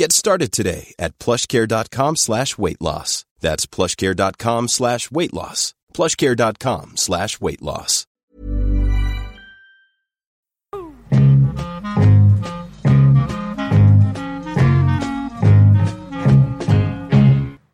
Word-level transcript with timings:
Get 0.00 0.12
started 0.12 0.50
today 0.50 0.94
at 0.98 1.18
plushcare.com 1.18 2.16
slash 2.16 2.56
weight 2.56 2.80
loss. 2.80 3.26
That's 3.40 3.66
plushcare.com 3.66 4.68
slash 4.68 5.10
weight 5.10 5.34
loss. 5.34 5.74
plushcare.com 5.92 6.92
slash 6.96 7.40
weight 7.40 7.60
loss. 7.60 8.06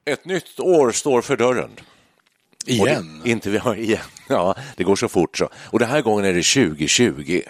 Ett 0.05 0.25
nytt 0.25 0.61
år 0.61 0.93
står 0.93 1.22
för 1.22 1.37
dörren. 1.37 1.70
Igen? 2.67 3.20
Det, 3.25 3.31
inte 3.31 3.50
vi 3.50 3.59
har 3.59 3.77
igen. 3.77 4.00
Ja, 4.28 4.55
det 4.77 4.84
går 4.84 4.97
så 4.97 5.09
fort 5.09 5.39
så. 5.39 5.48
Och 5.55 5.78
den 5.78 5.89
här 5.89 6.03
gången 6.03 6.25
är 6.25 6.33
det 6.33 6.69
2020. 6.69 7.43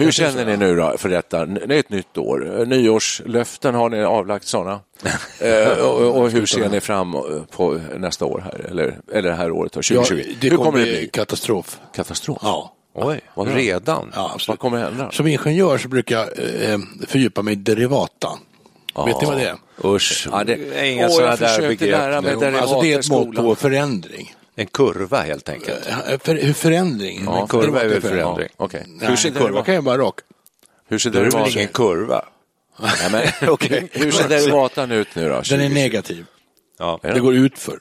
Hur 0.00 0.10
känner 0.10 0.44
ni 0.44 0.56
nu 0.56 0.76
då 0.76 0.94
för 0.98 1.08
detta? 1.08 1.46
Det 1.46 1.74
är 1.74 1.78
ett 1.78 1.90
nytt 1.90 2.18
år. 2.18 2.64
Nyårslöften, 2.66 3.74
har 3.74 3.90
ni 3.90 4.02
avlagt 4.04 4.46
sådana? 4.46 4.80
eh, 5.40 5.68
och, 5.68 6.20
och 6.20 6.30
hur 6.30 6.46
ser 6.46 6.68
ni 6.68 6.80
fram 6.80 7.12
på 7.50 7.80
nästa 7.96 8.24
år 8.24 8.44
här? 8.44 8.70
Eller, 8.70 8.98
eller 9.12 9.30
det 9.30 9.36
här 9.36 9.50
året 9.50 9.72
då, 9.72 9.82
2020? 9.82 10.24
Ja, 10.26 10.34
det 10.40 10.50
hur 10.50 10.56
kommer 10.56 10.78
det 10.78 10.84
bli 10.84 11.10
katastrof. 11.12 11.80
Katastrof? 11.94 12.38
Ja. 12.42 12.74
Oj, 12.94 13.20
Vad 13.34 13.54
redan? 13.54 14.12
Ja, 14.14 14.30
absolut. 14.34 14.48
Vad 14.48 14.58
kommer 14.58 14.78
hända? 14.78 15.10
Som 15.10 15.26
ingenjör 15.26 15.78
så 15.78 15.88
brukar 15.88 16.16
jag 16.16 16.28
eh, 16.72 16.78
fördjupa 17.06 17.42
mig 17.42 17.52
i 17.52 17.56
derivata. 17.56 18.28
Vet 19.06 19.20
ni 19.20 19.26
vad 19.26 19.36
det 19.36 19.48
är? 19.48 19.56
Usch, 19.84 20.28
Ja, 20.32 20.44
det, 20.44 20.54
är 20.54 20.84
inga 20.84 21.08
sådana 21.08 21.36
där 21.36 21.48
försökte 21.48 21.86
lära 21.86 22.20
mig 22.20 22.22
begrepp. 22.22 22.40
derivater 22.40 22.62
Alltså 22.62 22.80
det 22.80 22.92
är 22.92 22.98
ett 22.98 23.10
mått 23.10 23.36
på 23.36 23.54
förändring. 23.54 24.34
En 24.56 24.66
kurva 24.66 25.20
helt 25.22 25.48
enkelt. 25.48 25.86
Eh, 25.88 26.18
För, 26.18 26.34
hur 26.34 26.52
förändring? 26.52 27.22
Ja, 27.24 27.46
kurva 27.46 27.82
är 27.82 27.88
väl 27.88 28.00
förändring. 28.02 28.48
Okej. 28.56 28.84
Nej, 28.88 29.08
Hur 29.08 29.16
ser 29.16 29.28
en 29.28 29.34
kurva 29.34 29.64
kan 29.64 29.74
ju 29.74 29.80
vara 29.80 29.98
rak. 29.98 30.14
hur 30.88 30.98
ser 30.98 31.10
Det 31.10 31.18
är 31.18 31.30
väl 31.30 31.52
ingen 31.56 31.68
kurva? 31.68 32.24
Nej, 32.78 33.10
men, 33.40 33.48
Okej. 33.50 33.88
Hur 33.92 34.10
ser 34.10 34.28
derivatan 34.28 34.92
ut 34.92 35.08
nu 35.14 35.22
då? 35.22 35.28
Den 35.28 35.34
är 35.36 35.40
2020? 35.42 35.74
negativ. 35.74 36.24
Ja. 36.78 37.00
Det 37.02 37.20
går 37.20 37.34
ut 37.34 37.58
för. 37.58 37.78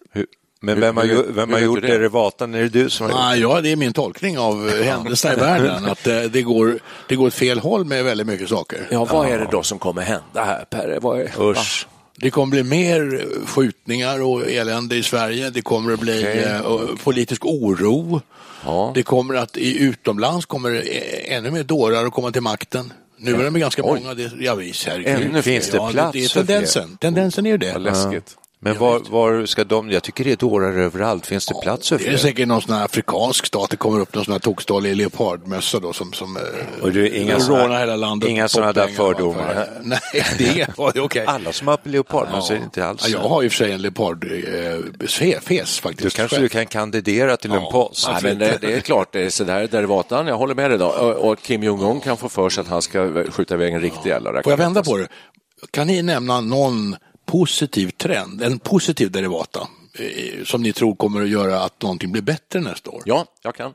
Men 0.61 0.79
vem 0.79 0.97
har, 0.97 1.03
hur- 1.05 1.25
vem 1.29 1.49
hur 1.49 1.55
har 1.55 1.61
gjort 1.63 1.81
det? 1.81 1.87
derivatan? 1.87 2.55
Är 2.55 2.61
det 2.61 2.69
du 2.69 2.89
som 2.89 3.03
har 3.05 3.11
gjort 3.11 3.19
Ah, 3.21 3.35
ja, 3.55 3.61
det 3.61 3.71
är 3.71 3.75
min 3.75 3.93
tolkning 3.93 4.37
av 4.39 4.69
eh, 4.69 4.83
händelserna 4.83 5.33
i 5.33 5.37
världen. 5.37 5.85
Att 5.85 6.07
eh, 6.07 6.21
det, 6.21 6.41
går, 6.41 6.79
det 7.07 7.15
går 7.15 7.27
åt 7.27 7.33
fel 7.33 7.59
håll 7.59 7.85
med 7.85 8.03
väldigt 8.03 8.27
mycket 8.27 8.49
saker. 8.49 8.87
Ja, 8.91 9.05
vad 9.05 9.27
är 9.29 9.39
det 9.39 9.47
då 9.51 9.63
som 9.63 9.79
kommer 9.79 10.01
hända 10.01 10.43
här, 10.43 10.65
Per? 10.69 10.99
Vad 11.01 11.19
är... 11.21 11.41
Usch. 11.51 11.87
Det 12.21 12.29
kommer 12.29 12.51
bli 12.51 12.63
mer 12.63 13.25
skjutningar 13.45 14.21
och 14.21 14.49
elände 14.49 14.95
i 14.95 15.03
Sverige. 15.03 15.49
Det 15.49 15.61
kommer 15.61 15.93
att 15.93 15.99
bli 15.99 16.19
Okej. 16.19 16.43
eh, 16.43 16.61
politisk 17.03 17.45
oro. 17.45 18.21
Ja. 18.65 18.91
Det 18.95 19.03
kommer 19.03 19.35
att 19.35 19.57
i 19.57 19.77
utomlands 19.83 20.45
kommer 20.45 20.75
eh, 20.75 21.37
ännu 21.37 21.51
mer 21.51 21.63
dårar 21.63 22.05
att 22.05 22.13
komma 22.13 22.31
till 22.31 22.41
makten. 22.41 22.93
Nu 23.17 23.35
är 23.35 23.43
de 23.43 23.59
ganska 23.59 23.81
Oj. 23.85 23.99
många. 24.01 24.13
Det, 24.13 24.31
ja, 24.39 24.55
visst, 24.55 24.87
herregud. 24.87 25.27
Ännu 25.27 25.41
Finns 25.41 25.69
det 25.69 25.77
ja, 25.77 25.89
plats 25.89 26.13
det, 26.13 26.19
det 26.19 26.25
är 26.25 26.29
för 26.29 26.45
tendensen. 26.45 26.97
Tendensen 26.97 27.45
är 27.45 27.49
ju 27.49 27.57
det. 27.57 27.73
Vad 27.73 27.81
läskigt. 27.81 28.35
Men 28.61 28.77
var, 28.77 29.01
var 29.09 29.45
ska 29.45 29.63
de, 29.63 29.91
jag 29.91 30.03
tycker 30.03 30.23
det 30.23 30.31
är 30.31 30.35
dårar 30.35 30.77
överallt, 30.77 31.25
finns 31.25 31.45
det 31.45 31.53
plats 31.63 31.89
för 31.89 31.97
Det 31.97 32.07
är 32.07 32.17
säkert 32.17 32.47
någon 32.47 32.61
sån 32.61 32.75
här 32.75 32.85
afrikansk 32.85 33.45
stat. 33.45 33.69
Det 33.69 33.77
kommer 33.77 33.99
upp 33.99 34.15
någon 34.15 34.25
sån 34.25 34.31
här 34.31 34.39
tokstollig 34.39 34.95
leopardmössa 34.95 35.79
då 35.79 35.93
som, 35.93 36.13
som 36.13 36.37
eh, 36.37 36.43
Och 36.81 36.91
du, 36.91 37.09
inga 37.09 37.33
rånar 37.33 37.39
såna- 37.45 37.79
hela 37.79 37.95
landet. 37.95 38.29
inga 38.29 38.43
på 38.43 38.49
såna 38.49 38.73
där 38.73 38.87
fördomar. 38.87 39.53
för- 39.53 39.67
Nej, 39.83 39.99
det 40.37 40.61
är 40.61 41.01
okej. 41.03 41.23
Alla 41.27 41.51
som 41.51 41.67
har 41.67 41.79
leopardmössor 41.83 42.55
är 42.55 42.59
inte 42.59 42.85
alls... 42.85 43.07
Ja, 43.09 43.19
jag 43.23 43.29
har 43.29 43.43
i 43.43 43.47
och 43.47 43.51
för 43.51 43.57
sig 43.57 43.71
en 43.71 43.81
leopardfes 43.81 45.79
faktiskt. 45.79 46.03
Du 46.03 46.09
kanske 46.09 46.35
själv. 46.35 46.43
du 46.43 46.49
kan 46.49 46.65
kandidera 46.65 47.37
till 47.37 47.51
en 47.51 47.71
post? 47.71 48.07
Nej, 48.11 48.19
men 48.23 48.37
det, 48.39 48.57
det 48.61 48.73
är 48.73 48.79
klart, 48.79 49.09
det 49.11 49.21
är 49.21 49.29
sådär 49.29 49.67
derivatan. 49.67 50.27
Jag 50.27 50.37
håller 50.37 50.55
med 50.55 50.71
dig 50.71 50.77
då. 50.79 50.87
Och, 50.87 51.29
och 51.31 51.41
Kim 51.41 51.63
Jong-Un 51.63 51.99
kan 51.99 52.17
få 52.17 52.29
för 52.29 52.49
sig 52.49 52.61
att 52.61 52.67
han 52.67 52.81
ska 52.81 53.23
skjuta 53.31 53.53
iväg 53.53 53.73
en 53.73 53.81
riktig 53.81 54.09
jävla 54.09 54.43
Får 54.43 54.51
jag 54.51 54.57
vända 54.57 54.83
på 54.83 54.97
det? 54.97 55.07
Kan 55.71 55.87
ni 55.87 56.01
nämna 56.01 56.41
någon 56.41 56.95
positiv 57.29 57.89
trend, 57.91 58.41
en 58.41 58.59
positiv 58.59 59.11
derivata 59.11 59.59
eh, 59.93 60.43
som 60.43 60.61
ni 60.61 60.73
tror 60.73 60.95
kommer 60.95 61.21
att 61.21 61.29
göra 61.29 61.61
att 61.61 61.81
någonting 61.81 62.11
blir 62.11 62.21
bättre 62.21 62.59
nästa 62.59 62.89
år? 62.89 63.01
Ja, 63.05 63.25
jag 63.41 63.55
kan. 63.55 63.73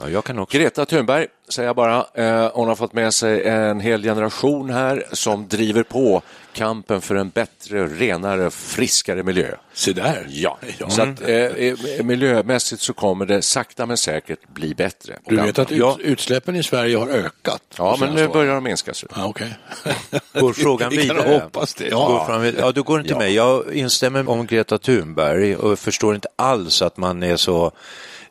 Ja, 0.00 0.08
jag 0.08 0.24
kan 0.24 0.38
också. 0.38 0.58
Greta 0.58 0.84
Thunberg, 0.84 1.26
säger 1.48 1.68
jag 1.68 1.76
bara. 1.76 2.06
Eh, 2.14 2.50
hon 2.54 2.68
har 2.68 2.74
fått 2.74 2.92
med 2.92 3.14
sig 3.14 3.46
en 3.48 3.80
hel 3.80 4.02
generation 4.02 4.70
här 4.70 5.04
som 5.12 5.48
driver 5.48 5.82
på 5.82 6.22
kampen 6.52 7.00
för 7.00 7.14
en 7.14 7.28
bättre, 7.28 7.86
renare, 7.86 8.50
friskare 8.50 9.22
miljö. 9.22 9.54
Se 9.74 9.92
där. 9.92 10.26
Ja, 10.28 10.58
så 10.88 11.02
att, 11.02 11.20
eh, 11.20 11.28
eh, 11.28 11.76
miljömässigt 12.02 12.82
så 12.82 12.92
kommer 12.92 13.26
det 13.26 13.42
sakta 13.42 13.86
men 13.86 13.96
säkert 13.96 14.48
bli 14.48 14.74
bättre. 14.74 15.18
Du 15.26 15.36
vet 15.36 15.58
att 15.58 15.72
ut, 15.72 15.78
ja, 15.78 15.96
utsläppen 16.00 16.56
i 16.56 16.62
Sverige 16.62 16.96
har 16.96 17.08
ökat? 17.08 17.62
ja, 17.76 17.96
men 18.00 18.14
nu 18.14 18.28
börjar 18.28 18.54
de 18.54 18.64
minska. 18.64 18.94
Så. 18.94 19.06
Ja, 19.16 19.24
okej. 19.26 19.54
Går 20.40 20.52
frågan 20.52 20.90
Vi 20.96 21.06
kan 21.08 21.16
vidare? 21.16 21.38
hoppas 21.40 21.74
det. 21.74 21.90
Går 21.90 22.00
Ja. 22.00 22.26
fram, 22.26 22.52
ja, 22.58 22.72
då 22.72 22.82
går 22.82 22.98
det 22.98 23.04
till 23.04 23.16
mig. 23.16 23.34
Jag 23.34 23.74
instämmer 23.74 24.28
om 24.28 24.46
Greta 24.46 24.78
Thunberg 24.78 25.56
och 25.56 25.78
förstår 25.78 26.14
inte 26.14 26.28
alls 26.36 26.82
att 26.82 26.96
man 26.96 27.22
är 27.22 27.36
så 27.36 27.72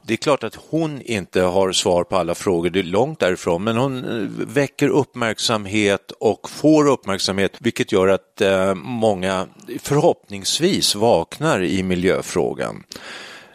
det 0.02 0.14
är 0.14 0.18
klart 0.18 0.44
att 0.44 0.56
hon 0.70 1.02
inte 1.02 1.42
har 1.42 1.72
svar 1.72 2.04
på 2.04 2.18
alla 2.18 2.36
frågor, 2.36 2.70
det 2.70 2.80
är 2.80 2.84
långt 2.84 3.20
därifrån, 3.20 3.64
men 3.64 3.78
hon 3.78 3.98
eh, 4.06 4.46
väcker 4.48 4.88
uppmärksamhet 4.90 6.12
och 6.20 6.50
får 6.50 6.88
uppmärksamhet, 6.88 7.58
vilket 7.60 7.92
gör 7.92 8.08
att 8.08 8.42
eh, 8.42 8.76
många 8.76 9.48
förhoppningsvis 9.80 10.96
vaknar 10.96 11.64
i 11.64 11.84
miljöfrågan. 11.84 12.84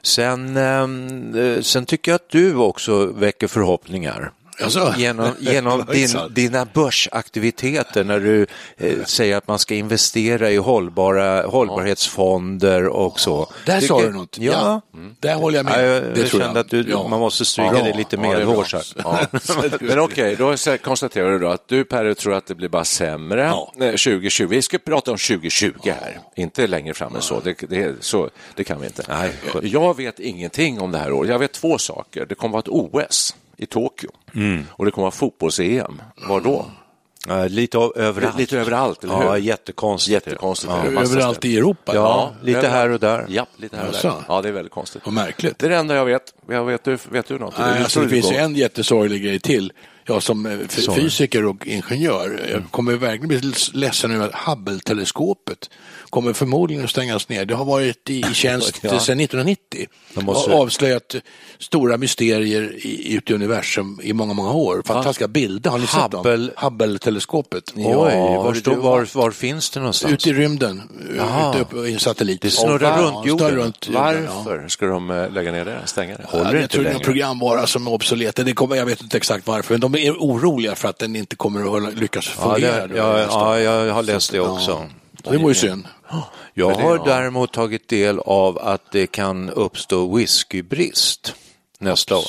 Sen, 0.02 0.56
eh, 0.56 1.60
sen 1.60 1.86
tycker 1.86 2.12
jag 2.12 2.16
att 2.16 2.30
du 2.30 2.54
också 2.54 3.06
väcker 3.06 3.46
förhoppningar. 3.46 4.32
Jaså? 4.60 4.94
Genom, 4.96 5.30
genom 5.40 5.84
din, 5.92 6.08
dina 6.30 6.64
börsaktiviteter 6.64 8.04
när 8.04 8.20
du 8.20 8.46
eh, 8.76 9.04
säger 9.04 9.36
att 9.36 9.48
man 9.48 9.58
ska 9.58 9.74
investera 9.74 10.50
i 10.50 10.56
hållbara, 10.56 11.46
hållbarhetsfonder 11.46 12.86
och 12.88 13.20
så. 13.20 13.52
Där 13.66 13.80
sa 13.80 14.02
du 14.02 14.10
något. 14.12 14.38
Ja. 14.38 14.80
Där 15.20 15.34
håller 15.34 15.56
jag 15.58 15.66
Ja, 15.66 15.70
med. 15.76 15.88
jag, 15.96 16.02
det 16.14 16.20
jag 16.20 16.28
tror 16.30 16.40
kände 16.40 16.60
att 16.60 16.70
du, 16.70 16.84
Ja. 16.88 17.08
man 17.08 17.20
måste 17.20 17.44
stryka 17.44 17.72
Ja. 17.76 17.82
dig 17.84 17.94
lite 17.96 18.16
Ja, 18.16 18.22
det 18.22 18.28
bra. 18.28 18.38
medhårs. 18.38 18.74
Ja. 19.04 19.18
Men 19.80 19.98
okej, 19.98 20.36
då 20.38 20.56
så- 20.56 20.78
konstaterar 20.78 21.30
du 21.32 21.38
då 21.38 21.48
att 21.48 21.68
du 21.68 21.84
Per 21.84 22.14
tror 22.14 22.34
att 22.34 22.46
det 22.46 22.54
blir 22.54 22.68
bara 22.68 22.84
sämre 22.84 23.40
Ja. 23.42 23.72
eh, 23.80 23.90
2020. 23.90 24.46
Vi 24.50 24.62
ska 24.62 24.78
prata 24.78 25.10
om 25.10 25.16
2020 25.18 25.72
här, 25.84 26.18
inte 26.36 26.66
längre 26.66 26.94
fram 26.94 27.14
än 27.16 27.22
så. 27.22 27.40
Det, 27.40 27.54
det, 27.68 27.94
så. 28.04 28.30
det 28.54 28.64
kan 28.64 28.80
vi 28.80 28.86
inte. 28.86 29.02
Nej. 29.08 29.32
Jag 29.62 29.96
vet 29.96 30.20
ingenting 30.20 30.80
om 30.80 30.92
det 30.92 30.98
här 30.98 31.12
året. 31.12 31.30
Jag 31.30 31.38
vet 31.38 31.52
två 31.52 31.78
saker. 31.78 32.26
Det 32.28 32.34
kommer 32.34 32.58
att 32.58 32.68
vara 32.68 32.94
ett 32.94 33.08
OS 33.08 33.34
i 33.64 33.66
Tokyo 33.66 34.10
Mm. 34.34 34.64
och 34.70 34.84
det 34.84 34.90
kommer 34.90 35.08
att 35.08 35.20
vara 35.20 35.30
fotbolls-EM. 35.30 36.02
Var 36.28 36.40
då? 36.40 36.66
Ja, 37.28 37.44
lite 37.46 37.78
av, 37.78 37.92
överallt. 37.96 38.38
Lite 38.38 38.58
överallt, 38.58 39.04
eller 39.04 39.16
hur? 39.16 39.24
Ja, 39.24 39.38
jättekonstigt. 39.38 40.12
Jättekonstigt. 40.12 40.72
Ja. 40.72 40.82
Det 40.82 40.88
är 40.88 40.92
massa 40.92 41.12
Överallt 41.12 41.36
ställen. 41.36 41.54
i 41.54 41.58
Europa? 41.58 41.92
Ja, 41.94 42.32
lite 42.42 42.58
överallt. 42.58 42.76
här 42.76 42.90
och 42.90 43.00
där. 43.00 43.26
Ja, 43.28 43.46
lite 43.56 43.76
här 43.76 43.86
och 43.86 43.92
där. 44.02 44.14
Ja, 44.28 44.42
det 44.42 44.48
är 44.48 44.52
väldigt 44.52 44.72
konstigt. 44.72 45.02
Vad 45.04 45.14
märkligt. 45.14 45.58
Det 45.58 45.66
är 45.66 45.70
det 45.70 45.76
enda 45.76 45.94
jag 45.94 46.04
vet. 46.04 46.34
Jag 46.48 46.64
vet, 46.64 46.84
du, 46.84 46.98
vet 47.10 47.26
du 47.28 47.38
något? 47.38 47.54
Nej, 47.58 47.82
alltså, 47.82 48.00
det 48.00 48.08
finns 48.08 48.32
en 48.32 48.54
jättesorglig 48.54 49.22
grej 49.22 49.40
till. 49.40 49.72
Jag 50.06 50.22
som 50.22 50.46
eh, 50.46 50.58
Så. 50.68 50.94
fysiker 50.94 51.44
och 51.44 51.66
ingenjör 51.66 52.40
jag 52.52 52.62
kommer 52.70 52.92
verkligen 52.92 53.28
bli 53.28 53.52
ledsen 53.72 54.10
över 54.10 54.28
att 54.28 54.34
Hubble-teleskopet 54.34 55.70
kommer 56.10 56.32
förmodligen 56.32 56.84
att 56.84 56.90
stängas 56.90 57.28
ner. 57.28 57.44
Det 57.44 57.54
har 57.54 57.64
varit 57.64 58.10
i, 58.10 58.22
tjänst 58.32 58.78
Ja. 58.82 58.88
sedan 59.00 59.20
1990 59.20 59.86
De 60.14 60.24
måste- 60.24 60.50
och 60.50 60.60
avslöjat 60.60 61.14
stora 61.58 61.96
mysterier 61.96 62.72
i, 62.86 63.14
ute 63.14 63.32
i 63.32 63.34
universum 63.34 64.00
i 64.02 64.12
många, 64.12 64.34
många 64.34 64.52
år. 64.52 64.82
Fantastiska 64.86 65.28
bilder, 65.28 65.70
har 65.70 65.78
ni 65.78 65.86
sett 65.86 66.10
dem? 66.10 66.24
Hubble- 66.26 66.50
Hubble-teleskopet. 66.56 67.72
Var, 67.76 68.52
det 68.54 68.60
du 68.70 68.74
var, 68.76 69.08
var 69.14 69.30
finns 69.30 69.70
det 69.70 69.80
någonstans? 69.80 70.12
Ute 70.14 70.30
i 70.30 70.32
rymden, 70.32 70.82
ute 71.10 71.58
upp 71.60 71.86
i 71.86 71.92
en 71.92 71.98
satellit. 72.00 72.40
Det 72.42 72.50
snurrar 72.50 72.98
Ja, 72.98 73.04
runt 73.04 73.26
jorden. 73.26 73.38
snurrar 73.48 73.62
runt 73.64 73.86
jorden, 73.88 74.24
ja. 74.24 74.42
Varför 74.46 74.68
ska 74.68 74.86
de 74.86 75.10
eh, 75.10 75.30
lägga 75.32 75.52
ner 75.52 75.64
det? 75.64 75.80
Stänga 75.84 76.16
det? 76.16 76.24
Håller 76.28 76.44
Ja, 76.44 76.52
jag 76.52 76.62
inte 76.62 76.74
tror 76.74 76.84
det 76.84 76.90
är 76.90 76.94
en 76.94 77.00
programvara 77.00 77.66
som 77.66 77.86
är 77.86 77.90
obsolet. 77.92 78.36
Det 78.36 78.52
kommer, 78.52 78.76
jag 78.76 78.86
vet 78.86 79.02
inte 79.02 79.16
exakt 79.16 79.46
varför, 79.46 79.74
men 79.74 79.80
de 79.80 79.93
är 79.98 80.12
oroliga 80.12 80.74
för 80.74 80.88
att 80.88 80.98
den 80.98 81.16
inte 81.16 81.36
kommer 81.36 81.86
att 81.88 81.94
lyckas 81.94 82.32
Ja, 82.36 82.42
fungera. 82.42 82.86
det, 82.86 82.96
ja, 82.96 83.58
ja, 83.58 83.84
jag 83.84 83.94
har 83.94 84.02
läst 84.02 84.30
det 84.30 84.36
Ja. 84.36 84.42
också. 84.42 84.86
Så 85.24 85.30
det 85.30 85.38
var 85.38 85.48
ju 85.48 85.54
synd. 85.54 85.86
Jag 86.54 86.70
har 86.70 86.96
ja. 86.96 87.04
däremot 87.06 87.52
tagit 87.52 87.88
del 87.88 88.18
av 88.18 88.58
att 88.58 88.92
det 88.92 89.06
kan 89.06 89.50
uppstå 89.50 90.16
whiskybrist 90.16 91.34
nästa 91.78 92.16
år. 92.16 92.24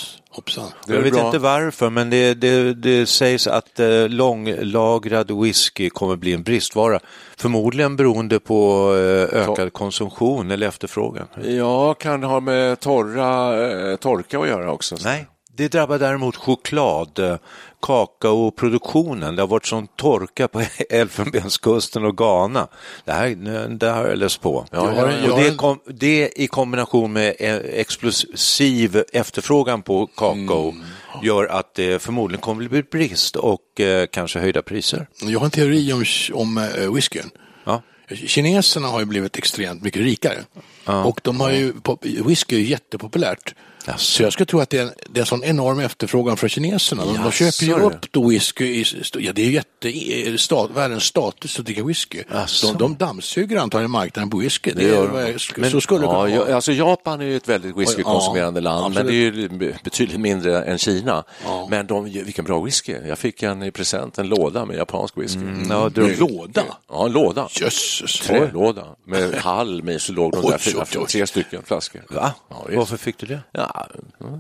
Jag 0.88 1.02
vet 1.02 1.14
bra. 1.14 1.26
inte 1.26 1.40
varför, 1.40 1.90
men 1.90 2.10
det, 2.10 2.34
det, 2.34 2.74
det 2.74 3.06
sägs 3.06 3.48
att 3.48 3.80
eh, 3.80 4.10
långlagrad 4.10 5.42
whisky 5.42 5.90
kommer 5.90 6.16
bli 6.16 6.34
en 6.34 6.44
bristvara. 6.44 7.00
Förmodligen 7.38 7.96
beroende 7.96 8.40
på 8.40 8.90
eh, 8.96 9.42
ökad 9.42 9.74
konsumtion 9.74 10.52
eller 10.52 10.68
efterfrågan. 10.68 11.28
Ja, 11.44 11.94
kan 11.94 12.24
ha 12.24 12.40
med 12.40 12.80
torra, 12.80 13.92
eh, 13.92 13.96
torka 13.96 14.40
att 14.40 14.48
göra 14.48 14.72
också? 14.72 14.96
Nej, 15.04 15.28
det 15.58 15.68
drabbar 15.68 16.00
däremot 16.00 16.36
choklad, 16.36 17.20
eh, 17.20 17.38
kakaoproduktionen. 17.82 19.36
Det 19.36 19.42
har 19.42 19.48
varit 19.48 19.66
sån 19.66 19.88
torka 19.88 20.48
på 20.48 20.64
Elfenbenskusten 20.90 22.06
och 22.06 22.18
Ghana. 22.18 22.68
Det 23.06 23.12
här, 23.12 23.30
det 23.70 23.92
här 23.92 23.96
har 23.96 24.08
jag 24.08 24.18
läst 24.18 24.42
på. 24.42 24.66
Jag 24.72 24.80
har 24.80 25.12
jag 25.12 25.32
och 25.32 25.40
det, 25.40 25.56
kom, 25.56 25.80
det 25.88 26.42
i 26.42 26.48
kombination 26.48 27.14
med 27.14 27.36
eh, 27.40 27.56
explosiv 27.56 29.04
efterfrågan 29.14 29.82
på 29.82 30.08
kakao 30.08 30.76
Mm. 31.16 31.26
gör 31.26 31.46
att 31.46 31.74
det 31.74 32.02
förmodligen 32.02 32.42
kommer 32.42 32.64
att 32.64 32.70
bli 32.70 32.84
brist 32.84 33.36
och 33.36 33.80
eh, 33.80 34.08
kanske 34.08 34.40
höjda 34.40 34.62
priser. 34.62 35.08
Jag 35.22 35.40
har 35.40 35.46
en 35.46 35.52
teori 35.52 35.94
om, 35.94 36.06
om 36.34 36.58
uh, 36.58 36.94
whiskyn. 36.94 37.30
Ja. 37.64 37.82
Kineserna 38.28 38.88
har 38.88 39.00
ju 39.00 39.06
blivit 39.06 39.38
extremt 39.38 39.84
mycket 39.84 40.02
rikare. 40.02 40.38
Och 40.86 41.20
de 41.24 41.40
har 41.40 41.52
ju, 41.52 41.74
whisky 42.02 42.56
är 42.56 42.60
jättepopulärt. 42.60 43.56
Så 43.98 44.24
jag 44.24 44.34
skulle 44.34 44.46
tro 44.46 44.60
att 44.60 44.70
det 44.70 44.78
är, 44.78 44.82
en, 44.82 44.92
det 45.10 45.20
är 45.20 45.22
en 45.22 45.26
sån 45.26 45.44
enorm 45.44 45.80
efterfrågan 45.80 46.38
från 46.38 46.50
kineserna. 46.50 47.06
De, 47.06 47.14
de 47.14 47.24
Jaså, 47.24 47.32
köper 47.32 47.66
ju 47.66 47.76
du. 47.80 47.82
upp 47.96 48.12
då 48.12 48.28
whisky, 48.30 48.66
i, 48.66 48.86
ja 49.14 49.34
det 49.34 49.42
är 49.46 49.50
jätte, 49.50 49.90
i- 49.90 50.38
stat, 50.38 50.72
världens 50.74 51.04
status 51.04 51.60
att 51.60 51.66
dricka 51.66 51.84
whisky. 51.84 52.24
Jaså. 52.32 52.68
De, 52.68 52.78
de 52.78 52.96
dammsuger 52.96 53.58
antagligen 53.58 53.92
marknaden 53.92 54.30
på 54.30 54.38
whisky. 54.38 54.72
Det, 54.76 54.84
gör 54.84 55.04
är, 55.04 55.08
de. 55.08 55.14
vad 55.14 55.24
jag- 55.30 55.72
så 55.72 55.82
skulle 55.82 56.02
det 56.06 56.08
kunna 56.08 56.30
Ja, 56.30 56.46
ja, 56.50 56.56
alltså 56.56 56.72
Japan 56.72 57.22
är 57.22 57.26
ju 57.26 57.36
ett 57.38 57.50
väldigt 57.50 57.78
whiskykonsumerande 57.78 58.60
Ja, 58.60 58.64
land, 58.64 58.82
men 58.82 58.92
absolut. 59.06 59.32
det 59.34 59.42
är 59.58 59.62
ju 59.70 59.74
betydligt 59.84 60.20
mindre 60.20 60.64
än 60.64 60.78
Kina. 60.78 61.24
Men 61.70 61.88
de, 61.88 62.04
vilken 62.04 62.46
bra 62.46 62.62
whisky. 62.62 62.96
Jag 63.08 63.18
fick 63.20 63.44
en 63.44 63.64
i 63.64 63.72
present, 63.72 64.18
en 64.18 64.28
låda 64.28 64.66
med 64.66 64.78
japansk 64.78 65.18
whisky. 65.18 65.40
Ja, 65.70 65.86
En 65.86 65.92
druck- 65.92 66.20
låda? 66.20 66.64
Ja, 66.90 67.06
en 67.06 67.12
låda. 67.12 67.48
Jösses. 67.52 68.20
Trälåda 68.20 68.86
med 69.08 69.34
halm 69.42 69.90
i 69.90 70.00
så 70.00 70.14
låg 70.14 70.32
de 70.32 70.42
där 70.52 70.58
fyra, 70.58 70.86
tre 71.08 71.28
stycken 71.28 71.62
flaskor. 71.66 72.02
Va? 72.10 72.34
Ja. 72.50 72.66
Varför 72.76 72.98
fick 72.98 73.18
du 73.18 73.26
det? 73.26 73.40
Ja, 73.52 73.75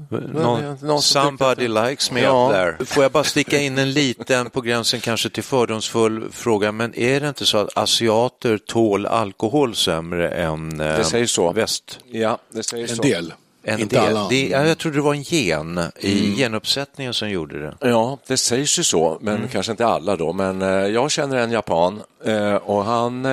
Någon, 0.09 0.77
någon 0.81 1.01
som 1.01 1.21
somebody 1.23 1.67
likes 1.67 2.11
me 2.11 2.21
Ja. 2.21 2.47
up 2.49 2.53
there. 2.55 2.85
Får 2.85 3.03
jag 3.03 3.11
bara 3.11 3.23
sticka 3.23 3.59
in 3.61 3.77
en 3.77 3.91
liten, 3.91 4.49
på 4.49 4.61
gränsen 4.61 4.99
kanske 4.99 5.29
till 5.29 5.43
fördomsfull 5.43 6.31
fråga, 6.31 6.71
men 6.71 6.95
är 6.99 7.19
det 7.19 7.27
inte 7.27 7.45
så 7.45 7.57
att 7.57 7.77
asiater 7.77 8.57
tål 8.57 9.05
alkohol 9.05 9.75
sämre 9.75 10.29
än 10.29 10.81
eh, 10.81 10.97
Det 10.97 11.03
sägs 11.03 11.31
så. 11.31 11.51
väst? 11.51 11.99
ja, 12.11 12.37
det 12.53 12.63
säger 12.63 12.89
En 12.89 12.95
så. 12.95 13.01
del. 13.03 13.33
En 13.67 13.79
Inte 13.79 13.95
del. 13.95 14.05
alla. 14.07 14.19
Mm. 14.19 14.29
Det, 14.29 14.47
ja, 14.47 14.65
jag 14.67 14.77
trodde 14.77 14.97
det 14.97 15.01
var 15.01 15.13
en 15.13 15.21
gen 15.21 15.81
i 15.99 16.35
genuppsättningen 16.37 17.13
som 17.13 17.29
gjorde 17.29 17.61
det. 17.61 17.73
Ja, 17.79 18.17
det 18.27 18.37
sägs 18.37 18.79
ju 18.79 18.83
så, 18.83 19.17
men 19.21 19.35
Mm. 19.35 19.47
kanske 19.47 19.71
inte 19.71 19.85
alla 19.87 20.15
då. 20.15 20.33
Men 20.33 20.61
eh, 20.61 20.67
jag 20.69 21.11
känner 21.11 21.37
en 21.37 21.51
japan 21.51 22.01
eh, 22.25 22.55
och 22.55 22.85
han 22.85 23.25
eh, 23.25 23.31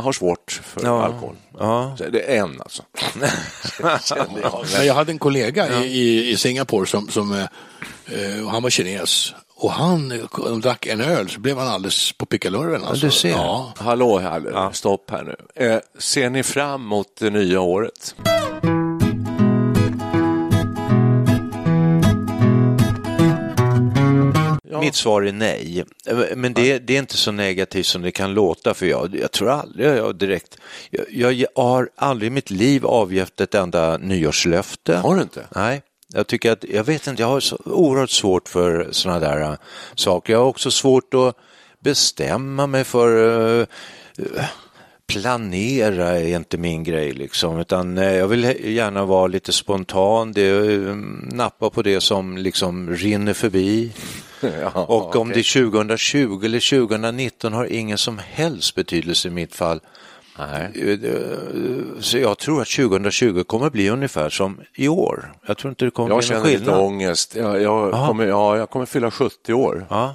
har 0.00 0.12
svårt 0.12 0.60
för 0.64 0.84
Ja. 0.84 1.04
alkohol. 1.04 1.34
Ja. 1.58 1.94
Så 1.98 2.04
Det 2.08 2.32
är 2.36 2.38
en 2.42 2.60
alltså. 2.60 2.82
Jag. 4.42 4.64
Men 4.76 4.86
jag 4.86 4.94
hade 4.94 5.12
en 5.12 5.18
kollega 5.18 5.82
i, 5.82 5.86
i, 5.86 6.30
i 6.30 6.36
Singapore 6.36 6.86
som, 6.86 7.08
som 7.08 7.46
han 8.50 8.62
var 8.62 8.70
kines. 8.70 9.34
Och 9.54 9.72
han 9.72 10.28
de 10.48 10.60
drack 10.60 10.86
en 10.86 11.00
öl 11.00 11.28
så 11.28 11.40
blev 11.40 11.58
han 11.58 11.68
alldeles 11.68 12.12
på 12.12 12.26
pickalurven. 12.26 12.84
Alltså. 12.84 13.06
du 13.06 13.12
ser. 13.12 13.30
Ja. 13.30 13.72
Hallå, 13.76 14.18
hallå. 14.20 14.70
stopp 14.72 15.10
här 15.10 15.22
nu. 15.22 15.66
Eh, 15.66 15.78
ser 15.98 16.30
ni 16.30 16.42
fram 16.42 16.80
emot 16.82 17.06
det 17.18 17.30
nya 17.30 17.60
året? 17.60 18.14
Mitt 24.84 24.94
svar 24.94 25.22
är 25.22 25.32
nej. 25.32 25.84
Men 26.36 26.52
det, 26.52 26.78
det 26.78 26.94
är 26.94 26.98
inte 26.98 27.16
så 27.16 27.32
negativt 27.32 27.86
som 27.86 28.02
det 28.02 28.10
kan 28.10 28.34
låta 28.34 28.74
för 28.74 28.86
jag, 28.86 29.16
jag 29.16 29.30
tror 29.32 29.50
aldrig 29.50 29.86
jag 29.86 30.16
direkt, 30.16 30.56
jag, 30.90 31.32
jag 31.32 31.48
har 31.54 31.88
aldrig 31.96 32.26
i 32.26 32.30
mitt 32.30 32.50
liv 32.50 32.86
avgett 32.86 33.40
ett 33.40 33.54
enda 33.54 33.96
nyårslöfte. 33.96 34.96
Har 34.96 35.16
du 35.16 35.22
inte? 35.22 35.46
Nej. 35.54 35.82
Jag 36.14 36.26
tycker 36.26 36.52
att, 36.52 36.64
jag 36.64 36.84
vet 36.84 37.06
inte, 37.06 37.22
jag 37.22 37.28
har 37.28 37.40
så 37.40 37.58
oerhört 37.64 38.10
svårt 38.10 38.48
för 38.48 38.88
sådana 38.90 39.20
där 39.20 39.40
äh, 39.40 39.54
saker. 39.94 40.32
Jag 40.32 40.40
har 40.40 40.46
också 40.46 40.70
svårt 40.70 41.14
att 41.14 41.36
bestämma 41.80 42.66
mig 42.66 42.84
för 42.84 43.60
äh, 43.60 43.66
planera 45.06 46.20
är 46.20 46.36
inte 46.36 46.58
min 46.58 46.84
grej 46.84 47.12
liksom, 47.12 47.58
utan 47.58 47.98
eh, 47.98 48.14
jag 48.14 48.28
vill 48.28 48.44
gärna 48.64 49.04
vara 49.04 49.26
lite 49.26 49.52
spontan, 49.52 50.32
det, 50.32 50.48
eh, 50.48 50.96
nappa 51.32 51.70
på 51.70 51.82
det 51.82 52.00
som 52.00 52.36
liksom 52.38 52.90
rinner 52.90 53.32
förbi. 53.32 53.92
Ja, 54.62 54.70
Och 54.84 55.16
om 55.16 55.28
det 55.28 55.38
är 55.40 55.70
2020 55.70 56.40
eller 56.44 56.86
2019 56.86 57.52
har 57.52 57.64
ingen 57.64 57.98
som 57.98 58.18
helst 58.18 58.74
betydelse 58.74 59.28
i 59.28 59.30
mitt 59.30 59.54
fall. 59.54 59.80
Nej. 60.38 60.98
Eh, 61.04 61.10
Så 62.00 62.18
jag 62.18 62.38
tror 62.38 62.62
att 62.62 62.68
2020 62.68 63.44
kommer 63.44 63.70
bli 63.70 63.88
ungefär 63.90 64.30
som 64.30 64.60
i 64.74 64.88
år. 64.88 65.32
Jag 65.46 65.58
tror 65.58 65.70
inte 65.70 65.84
det 65.84 65.90
kommer 65.90 66.08
Jag 66.10 66.18
bli 66.18 66.28
någon 66.28 66.36
känner 66.42 66.52
lite 66.52 66.64
skillnad. 66.64 66.80
ångest. 66.80 67.36
Jag, 67.36 67.62
jag, 67.62 67.92
kommer, 68.06 68.26
ja, 68.26 68.56
jag 68.56 68.70
kommer 68.70 68.86
fylla 68.86 69.10
70 69.10 69.52
år 69.54 69.86
Ja. 69.90 70.14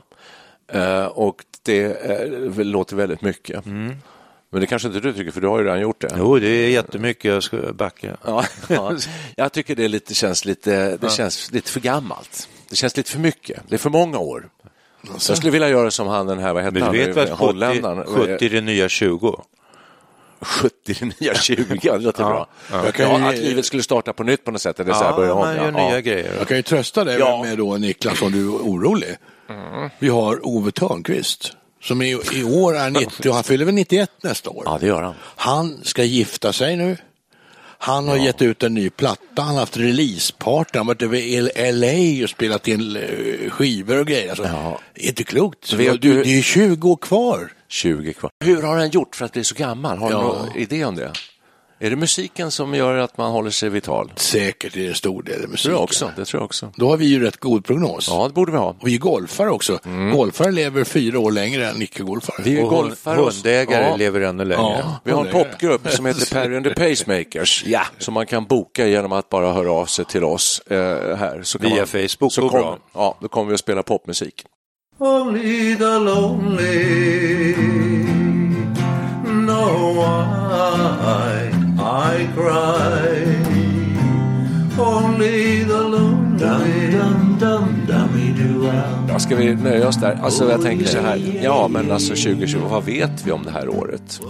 eh, 0.71 1.06
och 1.06 1.44
det 1.63 1.83
eh, 1.83 2.65
låter 2.65 2.95
väldigt 2.95 3.21
mycket. 3.21 3.65
Men 4.50 4.62
det 4.62 4.68
kanske 4.68 4.88
inte 4.88 5.00
du 5.00 5.13
tycker, 5.13 5.31
för 5.31 5.41
du 5.41 5.47
har 5.47 5.59
ju 5.59 5.65
redan 5.65 5.79
gjort 5.81 6.01
det. 6.01 6.15
Jo, 6.18 6.39
det 6.39 6.47
är 6.47 6.69
jättemycket, 6.69 7.25
jag 7.25 7.44
ska 7.44 7.57
backa. 7.74 8.18
Ja, 8.25 8.45
ja. 8.68 8.95
Jag 9.35 9.51
tycker 9.51 9.75
det 9.75 9.88
lite, 9.88 10.13
känns, 10.13 10.45
lite, 10.45 10.97
det 10.97 11.12
känns 11.12 11.51
lite 11.51 11.71
för 11.71 11.79
gammalt. 11.79 12.50
Det 12.69 12.75
känns 12.75 12.98
lite 12.98 13.12
för 13.12 13.19
mycket. 13.19 13.62
Det 13.68 13.75
är 13.75 13.80
för 13.80 13.90
många 13.90 14.19
år. 14.19 14.50
Jag 15.28 15.38
skulle 15.38 15.52
vilja 15.52 15.69
göra 15.69 15.92
som 15.92 16.08
han 16.08 16.28
den 16.28 16.40
här, 16.40 16.54
vad 16.54 16.64
hette 16.64 16.80
han? 16.84 16.94
du 16.94 17.06
vet 17.06 17.18
att 17.18 17.30
70, 17.30 17.34
Holländaren? 17.34 18.04
70 18.06 18.46
är 18.46 18.50
det 18.50 18.62
nya 18.62 18.90
20? 18.90 19.42
70 20.42 20.72
det 21.00 21.22
nya 21.22 21.36
20, 21.36 21.64
det 21.81 21.98
låter 21.98 22.24
bra. 22.24 22.48
Jag 22.72 22.86
Ja, 22.86 22.92
kan 22.92 23.22
ju- 23.22 23.28
att 23.28 23.38
livet 23.38 23.66
skulle 23.66 23.84
starta 23.84 24.14
på 24.14 24.24
nytt 24.24 24.44
på 24.46 24.52
något 24.52 24.62
sätt, 24.62 24.80
eller 24.80 24.94
så 24.94 25.04
här 25.04 25.16
börja 25.16 25.34
om. 25.34 25.40
man 25.40 25.56
gör 25.56 25.72
Ja. 25.78 25.90
nya 25.90 26.02
grejer. 26.02 26.34
Jag 26.38 26.48
kan 26.48 26.58
ju 26.58 26.63
trösta 26.63 27.03
dig 27.03 27.20
Ja. 27.20 27.44
med 27.44 27.58
då 27.58 27.77
Niklas 27.77 28.22
om 28.22 28.32
du 28.32 28.41
är 28.46 28.50
orolig. 28.50 29.15
Vi 30.00 30.10
har 30.10 30.48
Ove 30.48 30.72
Thörnqvist 30.72 31.53
som 31.82 32.01
i, 32.01 32.20
i 32.34 32.44
år 32.44 32.75
är 32.77 32.89
90 32.89 33.30
och 33.30 33.36
han 33.36 33.44
fyller 33.44 33.65
väl 33.65 33.74
91 33.75 34.12
nästa 34.22 34.50
år. 34.50 34.63
Ja, 34.65 34.77
det 34.82 34.88
gör 34.88 35.01
han. 35.01 35.13
Han 35.22 35.80
ska 35.84 36.03
gifta 36.03 36.53
sig 36.53 36.75
nu. 36.75 36.98
Han 37.79 38.07
har 38.07 38.17
gett 38.17 38.41
ut 38.41 38.63
en 38.63 38.74
ny 38.74 38.89
platta, 38.89 39.41
han 39.41 39.48
har 39.53 39.60
haft 39.60 39.77
releaseparty, 39.77 40.77
han 40.77 40.88
har 40.88 40.93
varit 40.93 41.01
över 41.01 41.17
i 41.17 41.41
LA 41.72 42.24
och 42.24 42.29
spelat 42.29 42.67
in 42.67 42.96
eh, 42.96 43.50
skivor 43.50 44.00
och 44.00 44.07
grejer. 44.07 44.29
Alltså, 44.29 44.43
Ja. 44.46 44.79
Det 44.93 45.03
är 45.05 45.07
inte 45.10 45.24
klokt. 45.24 45.74
vet 45.74 46.01
du, 46.01 46.13
du- 46.13 46.24
det 46.24 46.38
är 46.38 46.41
20 46.41 46.89
år 46.91 46.96
kvar. 46.98 47.51
20 47.69 48.13
kvar. 48.13 48.31
Hur 48.46 48.62
har 48.62 48.77
han 48.77 48.89
gjort 48.89 49.15
för 49.15 49.25
att 49.25 49.31
bli 49.34 49.43
så 49.43 49.55
gammal? 49.55 49.98
Har 49.98 50.10
du 50.10 50.15
Ja. 50.15 50.22
någon 50.22 50.55
idé 50.57 50.86
om 50.86 50.96
det? 50.96 51.12
Är 51.79 51.89
det 51.89 51.96
musiken 51.96 52.51
som 52.51 52.74
gör 52.75 52.98
att 52.98 53.17
man 53.17 53.31
håller 53.31 53.50
sig 53.50 53.69
vital? 53.69 54.12
Säkert 54.15 54.75
är 54.75 54.79
det 54.79 54.88
en 54.88 54.93
stor 54.96 55.24
del 55.24 55.39
musiken. 55.39 55.57
tror 55.57 55.74
jag 55.75 55.84
också. 55.84 56.12
Det 56.15 56.25
tror 56.25 56.39
jag 56.41 56.46
också. 56.46 56.72
Då 56.75 56.89
har 56.89 56.98
vi 56.98 57.05
ju 57.05 57.19
rätt 57.24 57.38
god 57.38 57.65
prognos. 57.65 58.07
Ja, 58.12 58.27
det 58.27 58.34
borde 58.34 58.51
vi 58.51 58.57
ha. 58.57 58.75
Och 58.79 58.88
vi 58.88 58.96
är 58.96 59.00
golfare 59.00 59.50
också. 59.50 59.79
Golfare 60.13 60.51
lever 60.51 60.84
fyra 60.84 61.19
år 61.19 61.31
längre 61.31 61.69
än 61.69 61.81
icke-golfare. 61.81 62.41
Vi 62.43 62.57
är 62.60 62.63
Och 62.63 62.69
golfare 62.69 63.19
och- 63.19 63.34
hundägare 63.34 63.86
Ja. 63.89 63.96
lever 63.96 64.22
ännu 64.22 64.46
längre. 64.46 64.62
Ja. 64.84 65.00
Vi 65.03 65.12
har 65.12 65.25
en 65.25 65.31
popgrupp 65.31 65.89
som 65.91 66.05
heter 66.05 66.25
Perry 66.34 66.55
and 66.55 66.65
the 66.65 66.74
Pacemakers 66.89 67.63
Ja. 67.67 67.81
som 67.98 68.13
man 68.13 68.25
kan 68.25 68.46
boka 68.46 68.88
genom 68.88 69.12
att 69.12 69.29
bara 69.29 69.53
höra 69.53 69.72
av 69.72 69.86
sig 69.86 70.05
till 70.05 70.24
oss 70.24 70.62
eh, 70.69 70.77
här. 71.17 71.39
Så 71.43 71.60
kan 71.60 71.69
Via 71.69 71.77
man, 71.77 71.88
Facebook 71.88 72.34
så 72.34 72.41
kommer, 72.50 72.63
bra. 72.63 72.77
Ja, 72.93 73.17
då 73.22 73.27
kommer 73.27 73.48
vi 73.48 73.53
att 73.53 73.60
spela 73.60 73.84
popmusik. 73.84 74.43
Only 75.00 75.75
the 75.75 75.84
lonely 75.84 77.53
know 79.24 79.96
why 79.96 81.57
I 81.98 82.27
cry. 82.36 83.36
Only 84.80 85.66
the 85.66 85.74
lonely 85.74 86.38
dum 86.92 86.92
dum 86.92 87.38
dum 87.39 87.86
dummy 87.88 88.34
do. 88.38 88.72
Ja, 89.10 89.20
ska 89.20 89.36
vi 89.36 89.56
nöja 89.56 89.88
oss 89.88 89.96
där? 89.96 90.20
Alltså 90.24 90.50
jag 90.51 90.62
tänker 90.62 90.86
så 90.86 91.00
här, 91.00 91.39
ja 91.44 91.68
men 91.68 91.92
alltså 91.92 92.10
2020, 92.16 92.58
vad 92.70 92.84
vet 92.84 93.25
vi 93.25 93.32
om 93.32 93.44
det 93.44 93.51
här 93.51 93.70
året? 93.70 94.22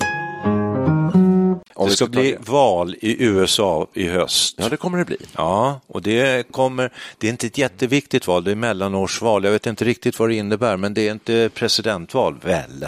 Om 1.74 1.88
Det 1.90 1.96
ska 1.96 2.08
bli 2.08 2.32
det. 2.32 2.50
val 2.50 2.96
i 3.02 3.24
USA 3.24 3.88
i 3.94 4.08
höst. 4.08 4.56
Ja, 4.60 4.70
det 4.70 4.78
kommer 4.78 4.98
det 4.98 5.06
bli. 5.06 5.18
Ja, 5.36 5.82
och 5.88 6.02
det 6.02 6.52
kommer, 6.52 6.94
det 7.18 7.28
är 7.28 7.32
inte 7.32 7.48
ett 7.48 7.58
jätteviktigt 7.58 8.28
val, 8.28 8.44
det 8.44 8.52
är 8.52 8.56
mellanårsval. 8.56 9.44
Jag 9.44 9.52
vet 9.52 9.66
inte 9.66 9.86
riktigt 9.86 10.20
vad 10.20 10.30
det 10.30 10.36
innebär, 10.36 10.78
men 10.78 10.94
det 10.94 11.08
är 11.08 11.12
inte 11.12 11.50
presidentval, 11.54 12.36
väl? 12.44 12.88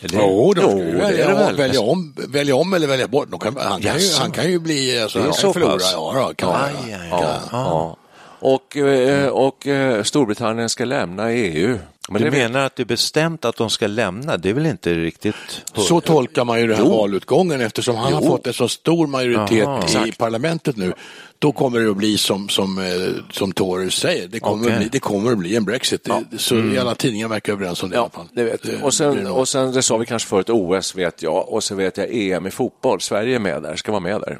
Eller? 0.00 0.18
Jo, 0.20 0.52
de 0.54 0.60
ska 0.60 0.78
ju 0.78 0.96
välja, 0.96 1.28
det 1.28 1.34
väl. 1.34 1.56
välja, 1.56 1.80
om, 1.80 2.14
välja 2.28 2.56
om 2.56 2.74
eller 2.74 2.86
välja 2.86 3.08
bort. 3.08 3.42
Kan, 3.42 3.56
han, 3.56 3.82
kan 3.82 3.98
ju, 3.98 4.08
han 4.18 4.30
kan 4.30 4.50
ju 4.50 4.58
bli 4.58 5.00
alltså, 5.02 5.20
han 5.20 5.34
så 5.34 5.42
kan 5.42 5.52
förlora. 5.52 5.80
Ja, 5.92 6.26
då, 6.28 6.34
kan 6.34 6.54
Aj, 6.54 6.72
aj, 6.84 6.92
aj. 6.92 7.08
Ja, 7.10 7.40
ja. 7.52 7.96
Och, 8.38 8.76
eh, 8.76 9.28
och 9.28 9.66
eh, 9.66 10.02
Storbritannien 10.02 10.68
ska 10.68 10.84
lämna 10.84 11.32
EU. 11.32 11.78
Men 12.08 12.22
du 12.22 12.30
menar 12.30 12.60
att 12.60 12.76
det 12.76 12.82
är 12.82 12.84
bestämt 12.84 13.44
att 13.44 13.56
de 13.56 13.70
ska 13.70 13.86
lämna? 13.86 14.36
Det 14.36 14.50
är 14.50 14.54
väl 14.54 14.66
inte 14.66 14.94
riktigt... 14.94 15.34
Så 15.74 16.00
tolkar 16.00 16.44
man 16.44 16.60
ju 16.60 16.66
den 16.66 16.76
här 16.76 16.84
valutgången 16.84 17.60
eftersom 17.60 17.96
han 17.96 18.12
har 18.12 18.20
Jo. 18.22 18.28
fått 18.28 18.46
en 18.46 18.52
så 18.52 18.68
stor 18.68 19.06
majoritet 19.06 19.66
Aha, 19.66 19.80
i 19.80 19.84
exakt. 19.84 20.18
parlamentet 20.18 20.76
nu. 20.76 20.92
Då 21.38 21.52
kommer 21.52 21.80
det 21.80 21.90
att 21.90 21.96
bli 21.96 22.18
som, 22.18 22.48
som, 22.48 22.78
eh, 22.78 22.84
som 23.32 23.52
Tories 23.52 23.94
säger, 23.94 24.28
det 24.28 24.40
kommer, 24.40 24.62
Okej. 24.64 24.72
att 24.72 24.78
bli, 24.78 24.88
det 24.88 24.98
kommer 25.00 25.32
att 25.32 25.38
bli 25.38 25.56
en 25.56 25.64
Brexit. 25.64 26.04
Det- 26.04 26.38
Så 26.38 26.54
Mm. 26.54 26.78
alla 26.78 26.94
tidningar 26.94 27.28
verkar 27.28 27.52
överens 27.52 27.82
om 27.82 27.90
det 27.90 27.94
i 27.94 27.96
Ja, 27.96 28.02
alla 28.02 28.10
fall. 28.10 28.26
det 28.32 28.44
vet. 28.44 28.82
Och 28.82 28.94
sen, 28.94 29.26
och 29.26 29.48
sen, 29.48 29.72
det 29.72 29.82
sa 29.82 29.96
vi 29.96 30.06
kanske 30.06 30.28
förut, 30.28 30.50
OS 30.50 30.94
vet 30.94 31.22
jag 31.22 31.48
och 31.48 31.64
så 31.64 31.74
vet 31.74 31.96
jag 31.96 32.08
EM 32.14 32.46
i 32.46 32.50
fotboll. 32.50 33.00
Sverige 33.00 33.34
är 33.34 33.38
med 33.40 33.62
där, 33.62 33.76
ska 33.76 33.92
vara 33.92 34.00
med 34.02 34.20
där. 34.20 34.38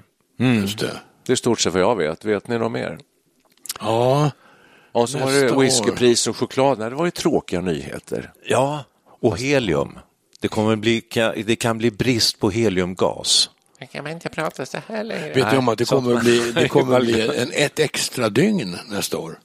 Just 0.60 0.78
det. 0.78 0.90
Det 1.26 1.32
är 1.32 1.36
stort 1.36 1.60
sett 1.60 1.72
vad 1.72 1.82
jag 1.82 1.96
vet. 1.96 2.24
Vet 2.24 2.48
ni 2.48 2.58
något 2.58 2.72
mer? 2.72 2.98
Ja, 3.80 4.30
Och 4.96 5.08
så 5.08 5.18
var 5.18 5.32
det 5.32 5.56
whiskypris 5.56 6.26
och 6.26 6.36
choklad. 6.36 6.78
Nej, 6.78 6.90
det 6.90 6.96
var 6.96 7.04
ju 7.04 7.10
tråkiga 7.10 7.60
nyheter. 7.60 8.32
Ja, 8.46 8.84
och 9.20 9.38
helium. 9.38 9.98
Det, 10.40 10.48
kommer 10.48 10.76
bli, 10.76 11.02
det 11.46 11.56
kan 11.56 11.78
bli 11.78 11.90
brist 11.90 12.40
på 12.40 12.50
heliumgas. 12.50 13.50
Kan 13.92 14.04
man 14.04 14.12
inte 14.12 14.28
prata 14.28 14.66
så 14.66 14.78
här 14.88 15.04
längre? 15.04 15.32
vet 15.32 15.50
du 15.50 15.56
om 15.56 15.68
att 15.68 15.78
det 15.78 15.84
kommer 15.84 16.14
att 16.14 16.20
bli, 16.22 16.52
det 16.52 16.68
kommer 16.68 16.96
att 16.96 17.02
bli 17.06 17.38
en, 17.38 17.52
ett 17.52 17.78
extra 17.78 18.28
dygn 18.28 18.78
nästa 18.90 19.18
år? 19.18 19.38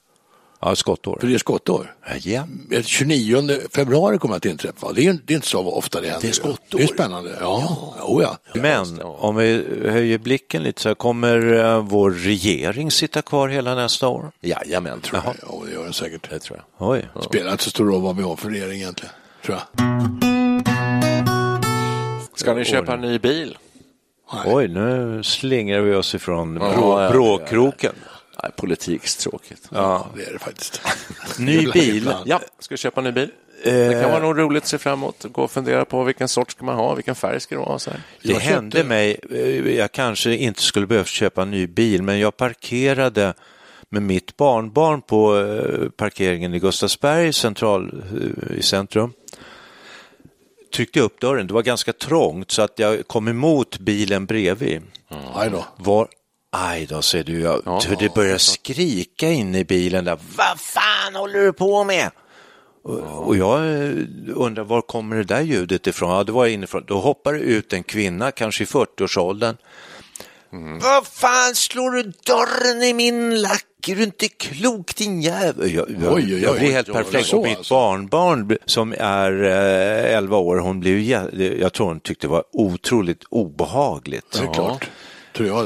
Ja, 0.61 0.75
skottår. 0.75 1.17
För 1.19 1.27
det 1.27 1.33
är 1.33 1.37
skottår. 1.37 1.95
Ja. 2.21 2.47
Ett 2.71 2.85
29 2.85 3.59
februari 3.75 4.17
kommer 4.17 4.35
att 4.35 4.45
inträffa. 4.45 4.93
Det 4.93 5.05
är, 5.07 5.17
det 5.25 5.33
är 5.33 5.35
inte 5.35 5.47
så 5.47 5.71
ofta 5.71 6.01
det 6.01 6.07
händer. 6.07 6.21
Det 6.21 6.27
är 6.27 6.33
skottår. 6.33 6.77
Det 6.77 6.83
är 6.83 6.87
spännande. 6.87 7.37
Ja, 7.39 7.93
ja. 7.97 8.37
ja. 8.53 8.61
Men 8.61 9.01
om 9.01 9.35
vi 9.35 9.65
höjer 9.85 10.17
blicken 10.17 10.63
lite 10.63 10.81
så 10.81 10.89
här, 10.89 10.95
kommer 10.95 11.53
eh, 11.53 11.81
vår 11.83 12.11
regering 12.11 12.91
sitta 12.91 13.21
kvar 13.21 13.49
hela 13.49 13.75
nästa 13.75 14.07
år? 14.07 14.31
Jajamän, 14.41 15.01
tror 15.01 15.21
jag. 15.25 15.35
Ja, 15.41 15.65
det 15.65 15.71
gör 15.73 15.83
den 15.83 15.93
säkert. 15.93 16.29
Det 16.29 16.39
tror 16.39 16.59
jag. 16.77 16.89
Oj. 16.89 17.09
Spelar 17.21 17.51
inte 17.51 17.63
så 17.63 17.69
stor 17.69 17.85
roll 17.85 18.01
vad 18.01 18.17
vi 18.17 18.23
har 18.23 18.35
för 18.35 18.49
regering 18.49 18.81
egentligen, 18.81 19.13
tror 19.45 19.57
jag. 19.57 19.87
Ska 22.35 22.53
ni 22.53 22.65
köpa 22.65 22.93
en 22.93 23.01
ny 23.01 23.19
bil? 23.19 23.57
Oj, 24.45 24.67
nu 24.67 25.23
slingrar 25.23 25.81
vi 25.81 25.95
oss 25.95 26.15
ifrån 26.15 26.57
Ja, 26.61 26.73
brå, 26.73 26.99
ja, 26.99 27.03
ja, 27.03 27.11
bråkroken. 27.11 27.93
Nej, 28.43 28.51
politikstråkigt. 28.55 29.67
Ja, 29.71 30.07
det 30.15 30.23
är 30.23 30.33
det 30.33 30.39
faktiskt. 30.39 30.81
Ny 31.39 31.71
bil. 31.71 32.13
Ja, 32.25 32.41
ska 32.59 32.73
vi 32.73 32.77
köpa 32.77 32.99
en 33.01 33.03
ny 33.03 33.11
bil? 33.11 33.29
Det 33.63 34.01
kan 34.01 34.11
vara 34.11 34.19
nog 34.23 34.39
roligt 34.39 34.63
att 34.63 34.69
se 34.69 34.77
fram 34.77 34.93
emot. 34.99 35.25
Gå 35.31 35.41
och 35.43 35.51
fundera 35.51 35.85
på 35.85 36.03
vilken 36.03 36.27
sort 36.27 36.51
ska 36.51 36.65
man 36.65 36.75
ha, 36.75 36.95
vilken 36.95 37.15
färg 37.15 37.39
ska 37.39 37.55
det 37.55 37.61
vara. 37.61 37.79
Så 37.79 37.89
här. 37.91 38.01
Det 38.23 38.29
Jag 38.31 38.39
hände 38.39 38.77
köpte- 38.77 38.89
mig, 38.89 39.19
eh, 39.31 39.75
jag 39.75 39.91
kanske 39.91 40.35
inte 40.35 40.61
skulle 40.61 40.87
behövt 40.87 41.07
köpa 41.07 41.41
en 41.41 41.51
ny 41.51 41.67
bil, 41.67 42.03
men 42.03 42.19
jag 42.19 42.37
parkerade 42.37 43.33
med 43.89 44.01
mitt 44.03 44.37
barnbarn 44.37 45.01
på 45.01 45.37
eh, 45.39 45.89
parkeringen 45.89 46.53
i 46.53 46.59
Gustavsberg 46.59 47.33
central, 47.33 48.03
eh, 48.51 48.57
i 48.57 48.61
centrum. 48.61 49.13
Tryckte 50.73 50.99
upp 51.01 51.19
dörren, 51.21 51.47
det 51.47 51.53
var 51.53 51.61
ganska 51.63 51.93
trångt 51.93 52.51
så 52.51 52.61
att 52.61 52.79
jag 52.79 53.07
kom 53.07 53.27
emot 53.27 53.79
bilen 53.79 54.25
bredvid. 54.25 54.81
Då. 55.51 55.65
Var, 55.77 56.07
aj 56.51 56.85
då, 56.85 57.01
ser 57.01 57.23
du, 57.23 57.41
jag, 57.41 57.61
Ja, 57.65 57.81
det 57.99 58.13
började 58.13 58.39
skrika 58.39 59.29
in 59.29 59.55
i 59.55 59.63
bilen 59.65 60.05
där. 60.05 60.17
Vad 60.37 60.59
fan 60.59 61.15
håller 61.15 61.39
du 61.39 61.53
på 61.53 61.83
med? 61.83 62.11
Och, 62.83 63.27
och 63.27 63.37
jag 63.37 63.59
eh, 63.59 63.91
undrar 64.35 64.63
var 64.63 64.81
kommer 64.81 65.15
det 65.15 65.23
där 65.23 65.41
ljudet 65.41 65.87
ifrån? 65.87 66.11
Ja, 66.11 66.23
det 66.23 66.31
var 66.31 66.47
inifrån. 66.47 66.83
Då 66.87 66.99
hoppar 66.99 67.33
det 67.33 67.39
ut 67.39 67.73
en 67.73 67.83
kvinna, 67.83 68.31
kanske 68.31 68.63
i 68.63 68.67
40-årsåldern. 68.67 69.55
Vad 70.81 71.07
fan 71.07 71.55
slår 71.55 71.91
du 71.91 72.03
dörren 72.03 72.83
i 72.83 72.93
min 72.93 73.41
lack? 73.41 73.65
Är 73.87 73.95
du 73.95 74.03
inte 74.03 74.27
klok 74.27 74.95
din 74.95 75.21
jävel? 75.21 75.73
Jag, 75.73 75.89
jag, 76.01 76.13
Oj, 76.13 76.23
oj, 76.23 76.33
oj. 76.35 76.41
jag 76.43 76.55
blir 76.55 76.71
helt 76.71 77.25
så 77.25 77.37
Och 77.37 77.43
mitt 77.43 77.57
alltså. 77.57 77.73
barnbarn 77.73 78.57
som 78.65 78.93
är 78.99 79.43
eh, 79.43 80.17
11 80.17 80.37
år, 80.37 80.57
hon 80.57 80.79
blev, 80.79 80.99
jag 81.59 81.73
tror 81.73 81.87
hon 81.87 81.99
tyckte 81.99 82.27
det 82.27 82.31
var 82.31 82.43
otroligt 82.53 83.23
obehagligt. 83.29 84.31
Det 84.31 84.39
är 84.39 84.53
klart. 84.53 84.89
Tror 85.35 85.47
jag. 85.47 85.65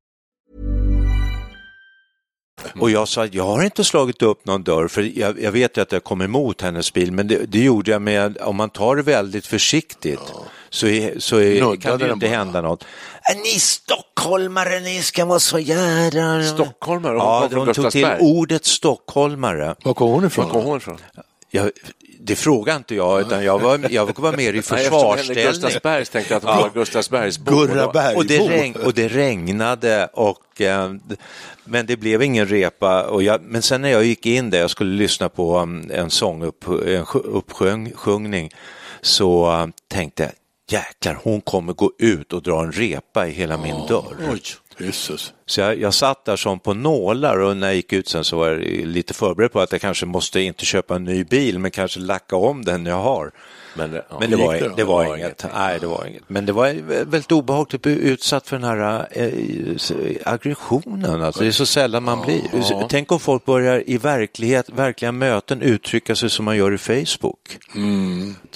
Och 2.79 2.91
jag 2.91 3.07
sa 3.07 3.23
att 3.23 3.33
jag 3.33 3.43
har 3.43 3.63
inte 3.63 3.83
slagit 3.83 4.21
upp 4.21 4.45
någon 4.45 4.63
dörr 4.63 4.87
för 4.87 5.19
jag, 5.19 5.41
jag 5.41 5.51
vet 5.51 5.77
ju 5.77 5.81
att 5.81 5.91
jag 5.91 6.03
kom 6.03 6.21
emot 6.21 6.61
hennes 6.61 6.93
bil 6.93 7.11
men 7.11 7.27
det, 7.27 7.45
det 7.45 7.59
gjorde 7.63 7.91
jag 7.91 8.01
med, 8.01 8.37
om 8.41 8.55
man 8.55 8.69
tar 8.69 8.95
det 8.95 9.01
väldigt 9.01 9.47
försiktigt 9.47 10.19
så, 10.69 10.87
är, 10.87 11.19
så 11.19 11.37
är, 11.37 11.53
Nuddade 11.53 11.77
kan 11.77 11.99
det 11.99 12.05
ju 12.05 12.13
inte 12.13 12.25
bara. 12.27 12.35
hända 12.37 12.61
något. 12.61 12.83
Äh, 13.33 13.37
Ni 13.43 13.59
stockholmare, 13.59 14.79
ni 14.79 15.01
ska 15.01 15.25
vara 15.25 15.39
så 15.39 15.59
jädra... 15.59 16.43
Stockholmare? 16.43 17.13
Hon 17.13 17.19
Ja, 17.19 17.49
hon 17.53 17.73
tog 17.73 17.91
till 17.91 18.07
ordet 18.19 18.65
stockholmare. 18.65 19.75
Var 19.83 19.93
kom 19.93 20.09
hon 20.09 20.21
Var 20.21 20.27
ifrån? 20.27 20.49
kom 20.49 20.63
hon 20.63 20.77
ifrån? 20.77 20.97
Jag, 21.51 21.71
det 22.23 22.35
frågar 22.35 22.75
inte 22.75 22.95
jag, 22.95 23.21
utan 23.21 23.43
jag 23.43 23.59
var, 23.59 23.79
jag 23.89 24.19
var 24.19 24.37
mer 24.37 24.39
i 24.39 24.51
Nej, 24.51 24.59
eftersom 24.59 24.99
Henrik 24.99 25.25
försvarsställning. 25.27 25.45
Gustavsbergs 25.45 26.09
tänkte 26.09 26.33
jag 26.33 26.37
att 26.37 26.55
hon 26.55 26.61
var 26.61 26.69
Gustavsbergsbo. 26.73 27.51
Gurra 27.51 27.87
Och. 27.87 28.15
Och 28.15 28.25
det, 28.25 28.39
regn, 28.39 28.75
och 28.85 28.93
det 28.93 29.07
regnade, 29.07 30.09
och, 30.13 30.61
eh, 30.61 30.93
men 31.65 31.85
det 31.85 31.97
blev 31.97 32.21
ingen 32.23 32.47
repa. 32.47 33.03
Och 33.03 33.23
jag, 33.23 33.41
men 33.41 33.61
sen 33.61 33.81
när 33.81 33.89
jag 33.89 34.03
gick 34.03 34.25
in 34.25 34.49
där, 34.49 34.59
jag 34.59 34.69
skulle 34.69 34.95
lyssna 34.95 35.29
på 35.29 35.59
um, 35.59 35.91
en 35.93 36.09
sångupp, 36.09 36.67
en 36.67 37.05
sjö- 37.05 37.23
uppsjungning, 37.23 38.51
så 39.01 39.51
eh, 39.51 39.67
tänkte 39.87 40.23
jag, 40.23 40.31
jäklar, 40.79 41.19
hon 41.23 41.41
kommer 41.41 41.73
gå 41.73 41.91
ut 41.99 42.33
och 42.33 42.41
dra 42.43 42.63
en 42.63 42.71
repa 42.71 43.27
i 43.27 43.31
hela 43.31 43.57
min 43.57 43.87
dörr. 43.87 44.15
Oj, 44.31 44.41
jösses. 44.77 45.33
Så 45.51 45.61
jag, 45.61 45.79
jag 45.79 45.93
satt 45.93 46.25
där 46.25 46.35
som 46.35 46.59
på 46.59 46.73
nålar 46.73 47.39
och 47.39 47.57
när 47.57 47.67
jag 47.67 47.75
gick 47.75 47.93
ut 47.93 48.07
sen 48.07 48.23
så 48.23 48.37
var 48.37 48.49
jag 48.49 48.59
lite 48.87 49.13
förberedd 49.13 49.51
på 49.51 49.59
att 49.59 49.71
jag 49.71 49.81
kanske 49.81 50.05
måste 50.05 50.41
inte 50.41 50.65
köpa 50.65 50.95
en 50.95 51.03
ny 51.03 51.23
bil 51.23 51.59
men 51.59 51.71
kanske 51.71 51.99
lacka 51.99 52.35
om 52.35 52.65
den 52.65 52.85
jag 52.85 53.01
har. 53.01 53.31
Men, 53.75 53.93
ja, 53.93 54.17
Men 54.19 54.31
det 54.31 54.37
var, 54.37 54.53
det 54.53 54.71
det 54.75 54.83
var 54.83 55.17
inget. 55.17 55.45
Nej, 55.53 55.79
det 55.79 55.87
var 55.87 56.05
inget. 56.05 56.23
Men 56.27 56.45
det 56.45 56.51
var 56.51 56.73
väldigt 57.05 57.31
obehagligt 57.31 57.73
att 57.73 57.81
bli 57.81 57.91
utsatt 57.91 58.47
för 58.47 58.59
den 58.59 58.65
här 58.65 59.07
eh, 59.11 60.33
aggressionen. 60.33 61.23
Alltså, 61.23 61.41
det 61.41 61.47
är 61.47 61.51
så 61.51 61.65
sällan 61.65 62.03
man 62.03 62.25
blir. 62.25 62.41
Ja. 62.69 62.87
Tänk 62.89 63.11
om 63.11 63.19
folk 63.19 63.45
börjar 63.45 63.83
i 63.89 63.97
verklighet, 63.97 64.69
verkliga 64.69 65.11
möten 65.11 65.61
uttrycka 65.61 66.15
sig 66.15 66.29
som 66.29 66.45
man 66.45 66.57
gör 66.57 66.73
i 66.73 66.77
Facebook. 66.77 67.57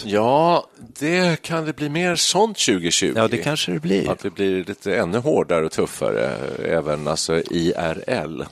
ja, 0.04 0.68
det 1.00 1.42
kan 1.42 1.66
det 1.66 1.75
bli 1.75 1.90
mer 1.90 2.16
sånt 2.16 2.58
2020. 2.58 3.14
Ja, 3.16 3.28
det 3.28 3.38
kanske 3.38 3.72
det 3.72 3.80
blir. 3.80 4.10
Att 4.10 4.20
det 4.20 4.30
blir 4.30 4.64
lite 4.64 4.96
ännu 4.96 5.18
hårdare 5.18 5.66
och 5.66 5.72
tuffare, 5.72 6.38
även 6.94 7.08
alltså 7.08 7.42
IRL, 7.51 8.44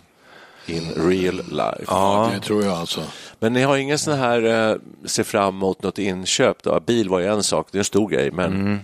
in 0.65 0.91
real 0.95 1.35
life. 1.35 1.83
Ja, 1.87 2.31
det 2.33 2.39
tror 2.39 2.63
jag 2.63 2.73
alltså. 2.73 3.01
Men 3.39 3.53
ni 3.53 3.61
har 3.61 3.77
ingen 3.77 3.99
sån 3.99 4.13
här 4.17 4.69
eh, 4.71 4.75
se 5.05 5.23
fram 5.23 5.55
emot 5.55 5.83
något 5.83 5.99
inköp? 5.99 6.63
Då? 6.63 6.79
Bil 6.79 7.09
var 7.09 7.19
ju 7.19 7.25
en 7.27 7.43
sak, 7.43 7.67
det 7.71 7.77
är 7.77 7.79
en 7.79 7.85
stor 7.85 8.09
grej, 8.09 8.31
men 8.31 8.51
Mm. 8.53 8.79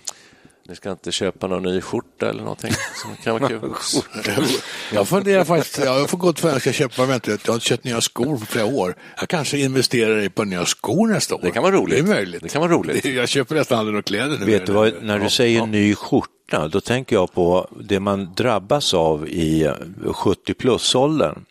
Ni 0.69 0.75
ska 0.75 0.91
inte 0.91 1.11
köpa 1.11 1.47
någon 1.47 1.63
ny 1.63 1.81
skjorta 1.81 2.29
eller 2.29 2.43
någonting 2.43 2.71
som 3.01 3.15
kan 3.23 3.39
vara 3.39 3.49
kul? 3.49 3.59
Jag 4.93 5.07
funderar 5.07 5.43
faktiskt, 5.43 5.77
jag 5.77 5.99
har 5.99 6.07
fått 6.07 6.19
gått 6.19 6.39
för 6.39 6.47
att 6.47 6.53
jag 6.53 6.61
ska 6.61 6.71
köpa, 6.71 7.05
vänta, 7.05 7.31
jag 7.31 7.39
har 7.47 7.53
inte 7.53 7.65
köpt 7.65 7.83
nya 7.83 8.01
skor 8.01 8.37
på 8.37 8.45
flera 8.45 8.65
år. 8.65 8.95
Jag 9.19 9.29
kanske 9.29 9.57
investerar 9.57 10.21
i 10.21 10.29
på 10.29 10.43
nya 10.43 10.65
skor 10.65 11.07
nästa 11.07 11.35
år. 11.35 11.39
Det 11.43 11.51
kan 11.51 11.63
vara 11.63 11.75
roligt. 11.75 12.05
Det 12.05 12.11
är 12.11 12.15
möjligt. 12.15 12.43
Det 12.43 12.49
kan 12.49 12.61
vara 12.61 12.71
roligt. 12.71 13.05
Jag 13.05 13.29
köper 13.29 13.55
nästan 13.55 13.79
aldrig 13.79 13.93
några 13.93 14.03
kläder 14.03 14.37
nu. 14.39 14.45
Vet 14.45 14.65
du 14.65 14.71
vad, 14.71 14.93
när 15.01 15.19
du 15.19 15.29
säger 15.29 15.65
ny 15.65 15.95
skjorta, 15.95 16.67
då 16.67 16.81
tänker 16.81 17.15
jag 17.15 17.33
på 17.33 17.69
det 17.79 17.99
man 17.99 18.33
drabbas 18.35 18.93
av 18.93 19.27
i 19.27 19.73
70 20.13 20.53
plus-åldern. 20.53 21.45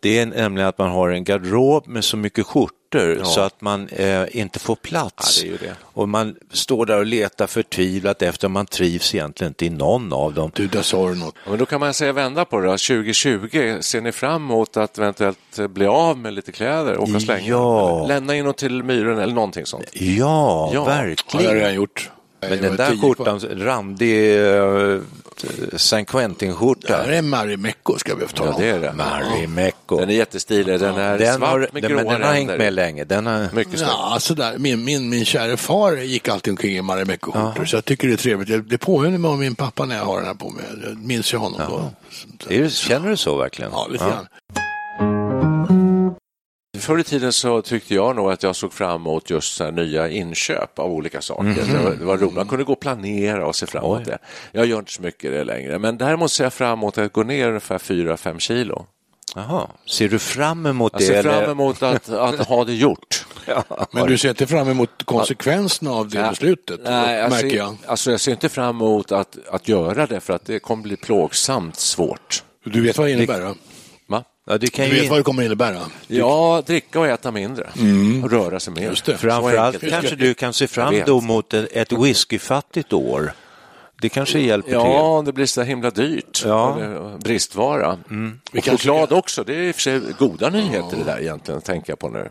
Det 0.00 0.18
är 0.18 0.26
nämligen 0.26 0.68
att 0.68 0.78
man 0.78 0.90
har 0.90 1.08
en 1.08 1.24
garderob 1.24 1.86
med 1.86 2.04
så 2.04 2.16
mycket 2.16 2.46
skjortor 2.46 2.83
så 3.24 3.40
att 3.40 3.60
man 3.60 3.88
eh, 3.88 4.22
inte 4.36 4.58
får 4.58 4.76
plats. 4.76 5.42
Ja, 5.42 5.42
det 5.42 5.48
är 5.48 5.52
ju 5.52 5.66
det. 5.68 5.74
Och 5.82 6.08
man 6.08 6.36
står 6.52 6.86
där 6.86 6.98
och 6.98 7.06
letar 7.06 7.46
förtvivlat 7.46 8.22
efter 8.22 8.48
man 8.48 8.66
trivs 8.66 9.14
egentligen 9.14 9.50
inte 9.50 9.66
i 9.66 9.70
någon 9.70 10.12
av 10.12 10.34
dem. 10.34 10.50
Du, 10.54 10.66
där 10.66 10.82
sa 10.82 11.08
du 11.08 11.14
något. 11.14 11.34
Ja, 11.44 11.50
Men 11.50 11.58
då 11.58 11.66
kan 11.66 11.80
man 11.80 11.94
säga 11.94 12.12
vända 12.12 12.44
på 12.44 12.60
det. 12.60 12.66
då. 12.66 12.70
2020, 12.72 13.76
ser 13.80 14.00
ni 14.00 14.12
fram 14.12 14.42
emot 14.44 14.76
att 14.76 14.98
eventuellt 14.98 15.38
bli 15.68 15.86
av 15.86 16.18
med 16.18 16.34
lite 16.34 16.52
kläder? 16.52 16.98
Åka 16.98 17.14
och 17.14 17.22
slänga? 17.22 17.48
Ja. 17.48 18.06
Lämna 18.06 18.36
in 18.36 18.44
något 18.44 18.56
till 18.58 18.82
myren 18.82 19.18
eller 19.18 19.34
någonting 19.34 19.66
sånt? 19.66 19.84
Ja, 19.92 20.70
Ja. 20.74 20.80
har 20.84 20.90
jag 20.90 21.06
verkligen. 21.06 21.54
redan 21.54 21.74
gjort. 21.74 22.10
Men 22.40 22.62
den 22.62 22.76
där 22.76 22.96
skjortan, 23.02 23.40
randig 23.54 24.38
uh, 25.44 25.76
San 25.78 25.98
Det 25.98 26.04
Quentin-skjorta. 26.04 26.96
här 26.96 27.08
är 27.12 27.22
Marimekko 27.22 27.98
ska 27.98 28.14
vi 28.14 28.26
tala 28.26 28.50
Ja, 28.50 28.54
om. 28.56 28.60
det 28.62 28.68
är 28.68 28.80
det. 28.80 28.92
Marimekko. 28.92 29.96
Den 30.00 30.10
är 30.10 30.14
jättestilig. 30.14 30.80
Den 30.80 30.96
är 30.96 31.18
Den 31.18 31.34
svart 31.36 31.48
har, 31.48 31.68
med 31.72 31.82
den, 31.82 31.90
gråa 31.92 32.12
den 32.12 32.22
har 32.22 32.32
hängt 32.32 32.58
med 32.58 32.72
länge. 32.72 33.04
Den 33.04 33.26
har, 33.26 33.48
Mycket 33.54 33.78
snyggt. 33.78 33.92
Ja, 33.92 34.16
sådär. 34.20 34.54
Min, 34.58 34.84
min, 34.84 35.08
min 35.10 35.24
kära 35.24 35.56
far 35.56 35.96
gick 35.96 36.28
alltid 36.28 36.50
omkring 36.50 36.76
i 36.76 36.80
Marimekko-skjortor, 36.82 37.64
så 37.64 37.76
jag 37.76 37.84
tycker 37.84 38.08
det 38.08 38.14
är 38.14 38.16
trevligt. 38.18 38.48
Jag- 38.48 38.64
Det 38.64 38.78
påminner 38.78 39.18
mig 39.18 39.30
om 39.30 39.38
min 39.38 39.54
pappa 39.54 39.84
när 39.86 39.96
jag 39.96 40.04
har 40.04 40.16
den 40.16 40.26
här 40.26 40.34
på 40.34 40.50
mig. 40.50 40.64
Jag 40.86 40.98
minns 40.98 41.34
ju 41.34 41.38
honom 41.38 41.60
då. 41.68 41.90
är 42.54 42.62
det, 42.62 42.70
känner 42.70 43.08
du 43.10 43.16
så 43.16 43.36
verkligen? 43.36 43.70
Ja, 43.72 43.86
lite 43.90 44.04
grann. 44.04 44.26
Förr 46.84 46.98
i 46.98 47.04
tiden 47.04 47.32
så 47.32 47.62
tyckte 47.62 47.94
jag 47.94 48.16
nog 48.16 48.30
att 48.32 48.42
jag 48.42 48.56
såg 48.56 48.72
fram 48.72 48.94
emot 49.00 49.30
just 49.30 49.54
så 49.56 49.64
här 49.64 49.72
nya 49.72 50.08
inköp 50.08 50.78
av 50.78 50.92
olika 50.92 51.20
saker. 51.22 51.44
Det, 51.72 51.78
var, 51.84 51.90
det 51.90 52.04
var 52.04 52.16
roligt. 52.18 52.34
Man 52.34 52.48
kunde 52.48 52.64
gå 52.64 52.72
och 52.72 52.80
planera 52.80 53.46
och 53.46 53.56
se 53.56 53.66
fram 53.66 53.84
emot 53.84 53.98
Oj. 53.98 54.04
det. 54.04 54.18
Jag 54.52 54.66
gör 54.66 54.78
inte 54.78 54.92
så 54.92 55.02
mycket 55.02 55.32
det 55.32 55.44
längre, 55.44 55.78
men 55.78 55.98
däremot 55.98 56.30
ser 56.30 56.44
jag 56.44 56.52
fram 56.52 56.72
emot 56.78 56.98
att 56.98 57.12
gå 57.12 57.22
ner 57.22 57.48
ungefär 57.48 57.78
4-5 57.78 58.38
kilo. 58.38 58.86
Jaha. 59.34 59.66
Ser 59.86 60.08
du 60.08 60.18
fram 60.18 60.66
emot 60.66 60.92
Jag 60.92 61.00
det? 61.00 61.06
ser 61.06 61.22
fram 61.22 61.34
eller? 61.34 61.50
emot 61.50 61.82
att, 61.82 62.08
att 62.08 62.46
ha 62.48 62.64
det 62.64 62.74
gjort. 62.74 63.26
Men 63.92 64.06
du 64.06 64.18
ser 64.18 64.28
inte 64.28 64.46
fram 64.46 64.68
emot 64.68 64.90
konsekvenserna 65.04 65.90
av 65.90 66.08
det 66.08 66.18
Ja. 66.18 66.30
beslutet, 66.30 66.80
Nej, 66.84 67.18
jag 67.18 67.30
märker 67.30 67.48
ser, 67.50 67.56
jag. 67.56 67.76
Alltså 67.86 68.10
jag 68.10 68.20
ser 68.20 68.32
inte 68.32 68.48
fram 68.48 68.76
emot 68.76 69.12
att, 69.12 69.38
att 69.50 69.68
göra 69.68 70.06
det 70.06 70.20
för 70.20 70.32
att 70.32 70.44
det 70.46 70.58
kommer 70.58 70.82
bli 70.82 70.96
plågsamt 70.96 71.76
svårt. 71.76 72.42
Du 72.64 72.80
vet 72.80 72.98
vad 72.98 73.06
det 73.06 73.12
innebär? 73.12 73.54
Ja, 74.46 74.58
det 74.58 74.66
kan 74.66 74.88
Du 74.88 74.94
ju 74.94 75.00
vet 75.00 75.10
vad 75.10 75.18
det 75.18 75.22
kommer 75.22 75.42
innebära? 75.42 75.80
Ja, 76.06 76.62
dricka 76.66 77.00
och 77.00 77.06
äta 77.06 77.30
mindre 77.30 77.70
och 78.22 78.30
röra 78.30 78.60
sig 78.60 78.72
mer. 78.74 78.82
Just 78.82 79.04
det. 79.04 79.12
Så 79.12 79.18
Framförallt 79.18 79.80
kanske 79.90 80.16
du 80.16 80.34
kan 80.34 80.52
se 80.52 80.66
fram 80.66 80.94
då 81.06 81.20
mot 81.20 81.54
ett, 81.54 81.92
whiskyfattigt 81.92 82.92
år. 82.92 83.32
Det 84.00 84.08
kanske 84.08 84.38
hjälper 84.38 84.68
till. 84.68 84.78
Ja, 84.78 85.22
det 85.26 85.32
blir 85.32 85.46
så 85.46 85.62
himla 85.62 85.90
dyrt. 85.90 86.42
Ja. 86.44 86.78
Bristvara. 87.20 87.98
Vi 88.52 88.60
Och 88.60 88.64
choklad 88.64 89.12
också. 89.12 89.44
Det 89.44 89.54
är 89.54 89.62
i 89.62 89.70
och 89.70 89.74
för 89.74 89.82
sig 89.82 90.00
goda 90.18 90.50
nyheter 90.50 90.96
det 90.96 91.04
där 91.04 91.20
egentligen, 91.20 91.60
tänker 91.60 91.90
jag 91.90 91.98
på 91.98 92.08
nu. 92.08 92.28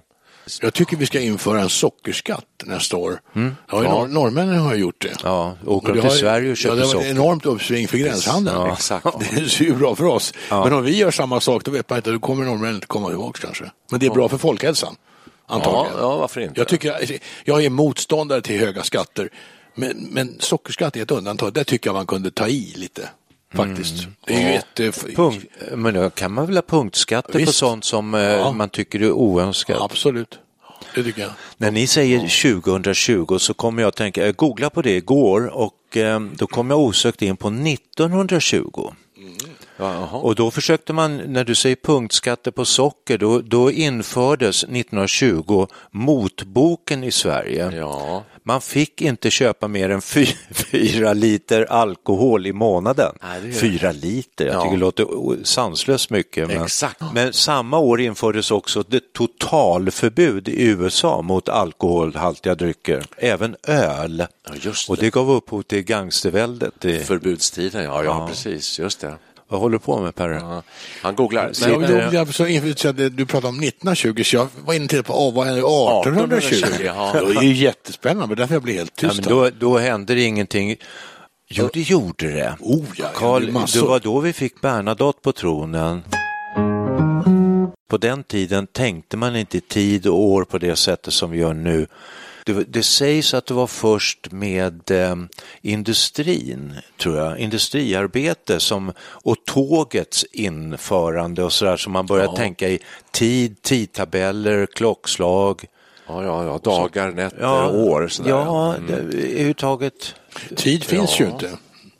Jag 0.62 0.74
tycker 0.74 0.98
vi 0.98 1.06
ska 1.06 1.20
införa 1.20 1.62
en 1.62 1.70
sockerskatt 1.70 2.46
nästa 2.66 2.98
år. 2.98 3.22
Ja, 3.34 3.44
ja. 3.72 4.06
Norrmännen 4.08 4.60
har 4.60 4.76
gjort 4.76 5.02
det. 5.02 5.14
Ja, 5.24 5.58
åker 5.66 5.72
Och 5.72 5.84
de 5.84 5.94
det 5.96 6.02
till 6.02 6.10
har- 6.10 6.18
Sverige 6.18 6.52
och 6.52 6.58
köper 6.58 6.76
ja, 6.76 6.82
det 6.82 6.86
var 6.88 6.92
socker? 6.94 7.06
ett 7.06 7.12
enormt 7.12 7.46
uppsving 7.46 7.88
för 7.88 7.98
gränshandeln. 7.98 8.58
Ja, 8.58 8.74
exakt. 8.74 9.08
Det 9.36 9.50
ser 9.50 9.66
ju 9.66 9.76
bra 9.76 9.96
för 9.96 10.06
oss. 10.06 10.34
Men 10.50 10.74
om 10.74 10.84
vi 10.84 10.98
gör 10.98 11.12
samma 11.12 11.40
sak, 11.40 11.64
då 11.66 11.72
vet 11.72 11.90
man 11.90 11.98
inte, 11.98 12.12
då 12.12 12.20
kommer 12.20 12.46
norrmännen 12.46 12.76
inte 12.76 12.88
komma 12.88 13.12
ihåg 13.12 13.36
kanske. 13.36 13.72
Men 13.92 14.00
det 14.00 14.06
är 14.06 14.10
bra 14.12 14.30
för 14.30 14.38
folkhälsan, 14.38 14.96
Ja, 15.26 15.56
antagligen. 15.56 16.00
ja, 16.00 16.18
varför 16.18 16.42
inte? 16.42 16.60
Jag, 16.60 16.68
tycker, 16.68 17.20
jag 17.44 17.66
är 17.66 17.70
motståndare 17.70 18.42
till 18.42 18.60
höga 18.60 18.84
skatter, 18.84 19.30
men, 19.76 20.08
men 20.12 20.36
sockerskatt 20.40 20.96
är 20.98 21.02
ett 21.02 21.12
undantag. 21.12 21.54
Där 21.54 21.64
tycker 21.64 21.88
jag 21.90 21.94
man 21.96 22.06
kunde 22.06 22.32
ta 22.32 22.48
i 22.48 22.74
lite, 22.76 23.10
faktiskt. 23.54 24.08
Det 24.26 24.34
är 24.44 24.50
ju 24.52 24.56
ett... 24.56 24.80
eh, 24.80 25.16
Punkt, 25.16 25.46
men 25.76 25.94
då 25.94 26.10
kan 26.10 26.32
man 26.34 26.46
väl 26.46 26.56
ha 26.58 26.62
punktskatter 26.62 27.32
på 27.32 27.38
Visst. 27.38 27.54
sånt 27.56 27.84
som 27.86 28.14
eh, 28.14 28.22
Ja. 28.22 28.52
man 28.52 28.70
tycker 28.70 29.00
är 29.02 29.12
oönskat? 29.12 29.82
Absolut, 29.82 30.40
det 30.96 31.04
tycker 31.04 31.22
jag. 31.22 31.32
När 31.58 31.72
ni 31.72 31.88
säger 31.88 32.20
2020 32.54 33.38
så 33.40 33.54
kommer 33.54 33.82
jag 33.82 33.90
att 33.90 33.96
tänka, 33.96 34.26
jag 34.26 34.36
googlade 34.36 34.74
på 34.76 34.82
det 34.82 34.96
igår 34.96 35.46
och 35.48 35.98
eh, 35.98 36.20
då 36.20 36.48
kom 36.48 36.70
jag 36.70 36.80
osökt 36.80 37.22
in 37.22 37.38
på 37.38 37.48
1920. 37.48 38.92
Ja. 39.78 40.08
Och 40.12 40.36
då 40.36 40.52
försökte 40.52 40.94
man, 40.94 41.18
när 41.18 41.44
du 41.44 41.56
säger 41.56 41.76
punktskatter 41.76 42.52
på 42.52 42.66
socker, 42.66 43.18
då, 43.18 43.40
då 43.42 43.72
infördes 43.72 44.64
1920 44.64 45.68
motboken 45.92 47.04
i 47.04 47.12
Sverige. 47.12 47.72
Ja. 47.78 48.24
Man 48.44 48.62
fick 48.62 49.02
inte 49.02 49.32
köpa 49.32 49.68
mer 49.68 49.90
än 49.90 50.02
fy, 50.02 50.26
fyra 50.52 51.14
liter 51.14 51.72
alkohol 51.72 52.48
i 52.48 52.54
månaden. 52.54 53.16
Nej, 53.24 53.42
det 53.42 53.52
Fyra 53.54 53.92
liter, 53.92 54.46
jag 54.46 54.56
Ja. 54.56 54.62
tycker 54.62 54.76
det 54.76 54.80
låter 54.80 55.44
sanslöst 55.44 56.10
mycket. 56.10 56.48
Men, 56.48 56.68
men 57.14 57.34
samma 57.34 57.78
år 57.78 58.02
infördes 58.02 58.52
också 58.52 58.84
det 58.88 59.14
totalförbud 59.14 60.48
i 60.48 60.64
USA 60.68 61.22
mot 61.22 61.50
alkoholhaltiga 61.50 62.56
drycker, 62.56 63.04
även 63.18 63.56
öl. 63.68 64.26
Ja, 64.48 64.52
just 64.62 64.90
Och 64.90 64.96
det. 64.98 65.02
det 65.02 65.10
gav 65.10 65.32
upphov 65.32 65.62
till 65.62 65.82
gangsterväldet. 65.84 66.74
Det, 66.80 67.00
Förbudstiden, 67.08 67.84
ja, 67.84 68.04
ja, 68.04 68.20
Ja. 68.20 68.28
precis, 68.28 68.80
just 68.80 69.00
det. 69.00 69.16
Vad 69.54 69.62
håller 69.62 69.74
du 69.74 69.80
på 69.80 70.02
med 70.02 70.16
Perre? 70.16 70.36
Ja. 70.36 70.64
Han 71.02 71.16
googlar. 71.16 71.52
Men 71.62 71.72
jag, 71.72 71.92
eh, 71.92 72.14
jag, 72.14 72.34
så, 72.34 72.92
du 72.92 73.26
pratade 73.26 73.48
om 73.48 73.60
1920, 73.60 74.24
så 74.24 74.36
jag 74.36 74.48
var 74.66 74.74
inne 74.74 74.88
till 74.88 75.04
på 75.04 75.14
oh, 75.14 75.34
vad 75.34 75.48
är 75.48 75.52
det, 75.52 75.58
1820. 75.58 76.56
1820, 76.56 76.84
ja. 76.86 77.14
Det 77.34 77.40
är 77.40 77.44
ju 77.44 77.54
jättespännande, 77.54 78.36
därför 78.36 78.56
jag 78.56 78.64
blir 78.64 78.74
helt 78.74 79.02
Ja, 79.02 79.10
tyst. 79.10 79.22
men 79.22 79.30
då, 79.30 79.50
då 79.60 79.78
hände 79.78 80.16
det 80.16 80.22
ingenting. 80.24 80.76
Jo, 81.50 81.70
det 81.74 81.82
gjorde 81.82 82.28
det. 82.28 82.56
Oh, 82.60 82.86
ja, 82.96 83.06
Carl, 83.16 83.46
det 83.46 83.82
var 83.82 84.00
då 84.00 84.20
vi 84.20 84.34
fick 84.34 84.62
Bernadotte 84.62 85.20
på 85.22 85.32
tronen. 85.32 86.04
På 87.90 87.98
den 87.98 88.24
tiden 88.24 88.68
tänkte 88.68 89.18
man 89.18 89.36
inte 89.36 89.60
tid 89.60 90.08
och 90.08 90.20
år 90.20 90.44
på 90.44 90.58
det 90.58 90.76
sättet 90.76 91.14
som 91.14 91.32
vi 91.32 91.38
gör 91.38 91.54
nu. 91.54 91.88
Det, 92.46 92.64
det 92.64 92.84
sägs 92.84 93.34
att 93.34 93.46
det 93.46 93.54
var 93.54 93.68
först 93.68 94.32
med 94.32 94.92
eh, 94.92 95.16
industrin, 95.62 96.74
tror 97.02 97.18
jag, 97.18 97.40
industriarbete 97.40 98.60
som, 98.60 98.94
och 99.00 99.38
tågets 99.46 100.26
införande 100.32 101.44
och 101.44 101.54
sådär 101.54 101.78
som 101.78 101.94
man 101.94 102.06
började 102.06 102.38
tänka 102.38 102.70
i 102.70 102.80
tid, 103.12 103.62
tidtabeller, 103.62 104.66
klockslag. 104.66 105.66
ja, 106.08 106.24
ja, 106.24 106.44
ja, 106.46 106.60
dagar, 106.64 107.12
nätter, 107.12 107.76
år. 107.76 108.08
Sådär. 108.08 108.30
ja 108.30 108.76
Mm. 108.76 108.88
det, 108.88 108.94
överhuvudtaget. 108.94 110.16
Tid 110.56 110.84
finns 110.84 111.20
ju 111.20 111.26
inte. 111.26 111.50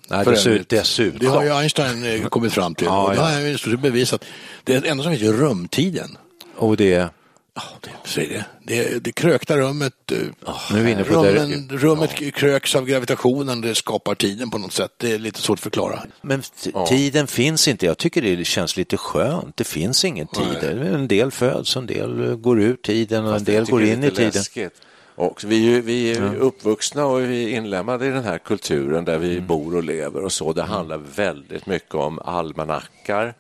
Nej, 0.10 0.26
dessutom, 0.26 0.66
dessutom. 0.70 1.20
Det 1.20 1.28
har 1.28 1.44
ju 1.44 1.54
Einstein 1.54 2.06
eh, 2.06 2.28
kommit 2.28 2.54
fram 2.54 2.76
till. 2.76 2.88
Ja, 2.88 3.04
och 3.04 3.10
det 3.10 3.16
ja. 3.16 3.24
har 3.24 3.70
han 3.70 3.82
bevisat. 3.82 4.26
Det 4.64 4.88
enda 4.88 5.04
som 5.04 5.12
finns 5.18 5.24
är 5.24 5.34
rumtiden. 5.34 6.18
Och 6.56 6.78
det, 6.78 7.10
Ja, 7.56 7.62
är 8.22 8.30
det. 8.30 8.46
Det, 8.64 9.04
det 9.04 9.12
krökta 9.12 9.58
rummet, 9.58 9.94
eh, 10.12 10.18
nu 10.74 10.92
är 10.92 11.04
rummen, 11.04 11.70
rummet 11.72 12.34
kröks 12.36 12.76
av 12.76 12.86
gravitationen, 12.86 13.62
det 13.62 13.76
skapar 13.76 14.16
tiden 14.16 14.50
på 14.50 14.58
något 14.58 14.74
sätt. 14.74 14.92
Det 14.98 15.12
är 15.12 15.20
lite 15.20 15.42
svårt 15.42 15.58
att 15.60 15.64
förklara. 15.64 16.04
Men 16.22 16.42
t- 16.42 16.72
tiden 16.88 17.28
finns 17.28 17.68
inte. 17.68 17.86
Jag 17.86 17.98
tycker 17.98 18.22
det 18.22 18.46
känns 18.46 18.78
lite 18.78 18.98
skönt. 18.98 19.58
Det 19.58 19.64
finns 19.64 20.06
ingen 20.06 20.28
tid. 20.28 20.64
En 20.64 21.08
del 21.08 21.32
föds, 21.32 21.76
en 21.76 21.86
del 21.86 22.36
går 22.36 22.60
ur 22.62 22.76
tiden 22.76 23.24
och 23.26 23.30
en 23.32 23.36
Fast 23.36 23.48
jag 23.48 23.56
del 23.64 23.66
går 23.72 23.84
in 23.84 24.04
i 24.04 24.12
tiden. 24.12 24.32
läskigt 24.34 24.74
Och 25.16 25.44
vi, 25.44 25.82
vi 25.82 26.12
är 26.18 26.36
uppvuxna 26.36 27.06
och 27.06 27.22
vi 27.22 27.44
är 27.54 27.58
inlemmade 27.58 28.06
i 28.06 28.10
den 28.10 28.24
här 28.24 28.38
kulturen 28.38 29.06
där 29.06 29.18
vi 29.18 29.42
bor 29.42 29.76
och 29.76 29.84
lever 29.84 30.24
och 30.24 30.32
så. 30.32 30.54
Det 30.54 30.64
handlar 30.64 30.98
väldigt 30.98 31.66
mycket 31.66 31.96
om 31.96 32.20
almanackar, 32.20 33.34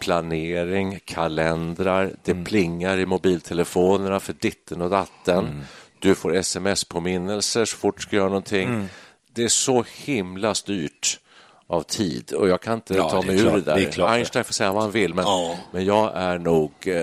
planering, 0.00 1.00
kalendrar. 1.04 2.10
Det 2.24 2.44
plingar 2.44 2.98
i 2.98 3.06
mobiltelefonerna 3.06 4.20
för 4.20 4.32
ditten 4.32 4.82
och 4.82 4.90
datten. 4.90 5.62
Du 5.98 6.14
får 6.14 6.34
sms-påminnelser 6.36 7.64
så 7.64 7.76
fort 7.76 7.96
du 7.96 8.02
ska 8.02 8.16
göra 8.16 8.28
någonting. 8.28 8.88
Det 9.34 9.44
är 9.44 9.48
så 9.48 9.84
himla 10.04 10.54
styrt 10.54 11.20
av 11.66 11.82
tid 11.82 12.32
och 12.32 12.48
jag 12.48 12.60
kan 12.60 12.74
inte 12.74 12.94
Ja, 12.94 13.10
ta 13.10 13.22
mig 13.22 13.36
ur 13.36 13.40
klart, 13.42 13.54
det 13.54 13.60
där. 13.60 13.76
det 13.76 13.84
klart. 13.84 14.10
Einstein 14.10 14.44
får 14.44 14.52
säga 14.52 14.72
vad 14.72 14.82
han 14.82 14.90
vill, 14.92 15.14
men, 15.14 15.24
Ja. 15.24 15.56
men 15.72 15.84
jag, 15.84 16.12
är 16.14 16.38
nog, 16.38 16.72
eh, 16.84 16.94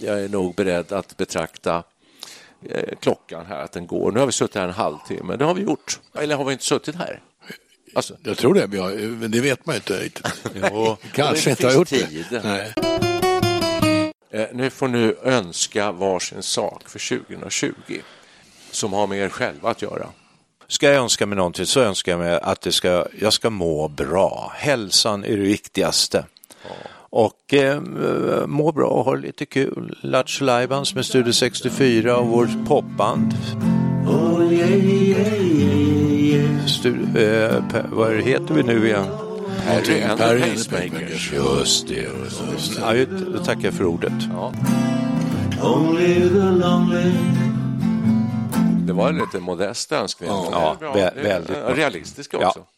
jag 0.00 0.20
är 0.24 0.28
nog 0.28 0.54
beredd 0.54 0.92
att 0.92 1.16
betrakta 1.16 1.82
klockan 3.00 3.46
här, 3.46 3.64
att 3.64 3.72
den 3.72 3.86
går. 3.86 4.12
Nu 4.12 4.18
har 4.18 4.26
vi 4.26 4.32
suttit 4.32 4.54
här 4.56 4.64
en 4.64 4.70
halvtimme, 4.74 5.36
det 5.36 5.44
har 5.44 5.54
vi 5.54 5.62
gjort. 5.62 6.00
Eller 6.14 6.36
har 6.36 6.44
vi 6.44 6.52
inte 6.52 6.64
suttit 6.64 6.94
här? 6.94 7.20
Alltså, 7.94 8.16
Jag 8.22 8.36
tror 8.38 8.54
det, 8.54 8.66
men 9.20 9.30
det 9.30 9.40
vet 9.40 9.66
man 9.66 9.74
ju 9.74 9.76
inte 9.78 10.00
riktigt. 10.04 10.32
Jo. 10.72 10.96
Kanske 11.12 11.44
det 11.44 11.50
inte 11.50 11.66
har 11.66 11.74
gjort 11.74 11.88
tid. 11.88 12.24
det. 12.30 12.42
Nej. 12.44 12.72
eh, 14.30 14.46
nu 14.52 14.70
får 14.70 14.88
ni 14.88 15.14
önska 15.22 15.92
varsin 15.92 16.42
sak 16.42 16.88
för 16.88 17.18
2020 17.18 17.72
som 18.70 18.92
har 18.92 19.06
med 19.06 19.18
er 19.18 19.28
själva 19.28 19.70
att 19.70 19.82
göra. 19.82 20.06
Ska 20.68 20.86
jag 20.86 21.02
önska 21.02 21.26
mig 21.26 21.36
någonting 21.36 21.66
så 21.66 21.80
önskar 21.80 22.12
jag 22.12 22.18
mig 22.18 22.40
att 22.42 22.60
det 22.60 22.72
ska, 22.72 23.06
jag 23.20 23.32
ska 23.32 23.50
må 23.50 23.88
bra. 23.88 24.52
Hälsan 24.56 25.24
är 25.24 25.36
det 25.36 25.42
viktigaste. 25.42 26.24
Och 27.18 27.54
eh, 27.54 27.80
må 28.46 28.72
bra 28.72 28.86
och 28.88 29.04
ha 29.04 29.14
lite 29.14 29.46
kul. 29.46 29.98
Lattjo 30.02 30.44
Lajbans 30.44 30.94
med 30.94 31.04
Studio 31.06 31.32
64 31.32 32.16
och 32.16 32.26
vårt 32.26 32.66
popband. 32.68 33.34
Oh 34.06 34.52
yeah, 34.52 34.70
yeah, 34.70 35.42
yeah. 35.42 36.66
Studio, 36.66 37.18
eh, 37.22 37.62
vad 37.92 38.14
heter 38.14 38.54
vi 38.54 38.62
nu 38.62 38.86
igen? 38.86 39.06
Perry 39.66 40.02
and 40.02 40.18
Perry 40.20 40.40
the 40.40 40.50
Pacemakers. 40.50 41.32
Just 41.32 41.88
det. 41.88 42.08
Ja, 42.80 43.04
då 43.32 43.44
tackar 43.44 43.64
jag 43.64 43.74
för 43.74 43.84
ordet. 43.84 44.12
Lonely. 45.62 47.12
Det 48.86 48.92
var 48.92 49.08
en 49.08 49.16
lite 49.18 49.38
modest 49.40 49.92
önskning. 49.92 50.28
Ja, 50.30 50.76
det 50.80 50.86
Det 50.94 51.00
är 51.00 51.22
väldigt 51.22 51.56
bra. 51.62 51.74
Realistisk 51.74 52.34
Ja. 52.34 52.46
också. 52.46 52.58
Ja, 52.58 52.77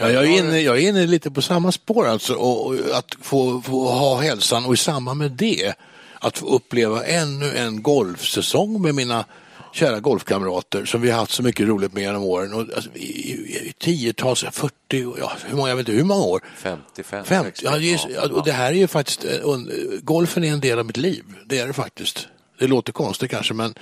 jag, 0.00 0.24
är 0.24 0.38
inne, 0.38 0.60
jag 0.60 0.78
är 0.78 0.88
inne 0.88 1.06
lite 1.06 1.30
på 1.30 1.42
samma 1.42 1.72
spår 1.72 2.08
alltså, 2.08 2.34
och, 2.34 2.66
och 2.66 2.74
att 2.92 3.16
få, 3.20 3.62
få 3.62 3.88
ha 3.88 4.20
hälsan 4.20 4.64
och 4.64 4.74
i 4.74 4.76
samband 4.76 5.18
med 5.18 5.30
det 5.30 5.74
att 6.18 6.38
få 6.38 6.46
uppleva 6.46 7.04
ännu 7.04 7.56
en 7.56 7.82
golfsäsong 7.82 8.82
med 8.82 8.94
mina 8.94 9.24
kära 9.72 10.00
golfkamrater 10.00 10.84
som 10.84 11.00
vi 11.00 11.10
har 11.10 11.18
haft 11.18 11.32
så 11.32 11.42
mycket 11.42 11.68
roligt 11.68 11.92
med 11.92 12.02
genom 12.02 12.22
åren. 12.22 12.54
Och, 12.54 12.60
alltså, 12.60 12.90
i, 12.94 13.32
i, 13.68 13.72
tiotals, 13.78 14.44
40, 14.52 14.72
ja, 15.18 15.32
hur 15.46 15.56
många, 15.56 15.68
jag 15.68 15.76
vet 15.76 15.88
inte 15.88 15.98
hur 15.98 16.04
många 16.04 16.24
år. 16.24 16.44
55, 16.56 17.24
50, 17.24 17.50
60, 17.50 17.64
ja, 17.64 17.76
är, 17.76 18.14
ja, 18.14 18.38
och 18.38 18.44
det 18.44 18.52
här 18.52 18.72
är 18.72 18.76
ju 18.76 18.86
faktiskt, 18.86 19.24
eh, 19.24 19.30
und- 19.30 20.00
golfen 20.02 20.44
är 20.44 20.52
en 20.52 20.60
del 20.60 20.78
av 20.78 20.86
mitt 20.86 20.96
liv. 20.96 21.24
Det 21.46 21.58
är 21.58 21.66
det 21.66 21.72
faktiskt. 21.72 22.28
Det 22.58 22.66
låter 22.66 22.92
konstigt 22.92 23.30
kanske 23.30 23.54
men 23.54 23.74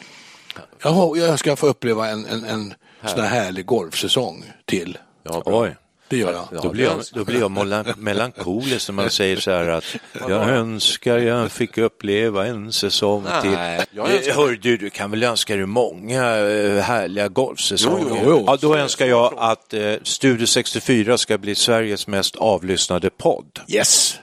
jag, 0.83 1.16
jag 1.16 1.38
ska 1.38 1.57
få 1.57 1.66
uppleva 1.66 2.09
en, 2.09 2.26
en, 2.26 2.44
en 2.44 2.74
sån 3.07 3.20
här 3.20 3.28
härlig 3.28 3.66
golfsäsong 3.66 4.44
till. 4.64 4.98
Ja, 5.22 5.42
bra. 5.44 5.62
Oj. 5.62 5.76
Det 6.09 6.16
gör 6.16 6.33
jag. 6.33 6.49
Ja, 6.53 6.61
Då 6.62 6.68
blir 6.71 6.85
jag, 6.85 7.01
då 7.12 7.25
blir 7.25 7.40
jag 7.40 7.99
melankolisk 7.99 8.88
när 8.88 8.94
man 8.94 9.11
säger 9.11 9.37
så 9.37 9.51
här 9.51 9.68
att 9.68 9.85
jag 10.29 10.49
önskar 10.49 11.18
jag 11.18 11.53
fick 11.53 11.79
uppleva 11.79 12.47
en 12.47 12.73
säsong 12.73 13.25
Nej, 13.25 13.42
till. 13.90 14.01
önskar- 14.01 14.35
Hör 14.35 14.59
du, 14.62 14.77
du 14.77 14.90
kan 14.90 15.11
väl 15.11 15.23
önska 15.23 15.57
dig 15.57 15.66
många 15.66 16.37
eh, 16.37 16.81
härliga 16.83 17.29
golfsäsonger? 17.29 18.05
Jo, 18.11 18.16
jo, 18.25 18.31
jo. 18.31 18.44
Ja, 18.47 18.57
då 18.61 18.77
önskar 18.77 19.07
jag 19.07 19.35
att 19.38 19.75
eh, 19.75 19.92
Studio 20.03 20.47
64 20.47 21.18
ska 21.18 21.38
bli 21.38 21.55
Sveriges 21.55 22.07
mest 22.07 22.37
avlyssnade 22.37 23.11
podd. 23.11 23.61
Yes! 23.68 24.18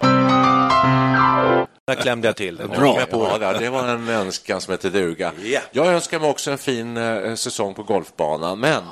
Där 1.87 1.95
klämde 1.95 2.27
jag 2.27 2.35
till 2.35 2.55
den. 2.55 2.69
Bra. 2.69 2.99
Jag 2.99 3.09
på 3.09 3.27
Ja, 3.41 3.53
det. 3.53 3.69
var 3.69 3.87
en 3.87 4.09
önskan 4.09 4.61
som 4.61 4.71
heter 4.71 4.89
duga. 4.89 5.31
Ja. 5.43 5.59
Jag 5.71 5.87
önskar 5.87 6.19
mig 6.19 6.29
också 6.29 6.51
en 6.51 6.57
fin 6.57 6.97
eh, 6.97 7.35
säsong 7.35 7.73
på 7.73 7.83
golfbanan, 7.83 8.59
men 8.59 8.83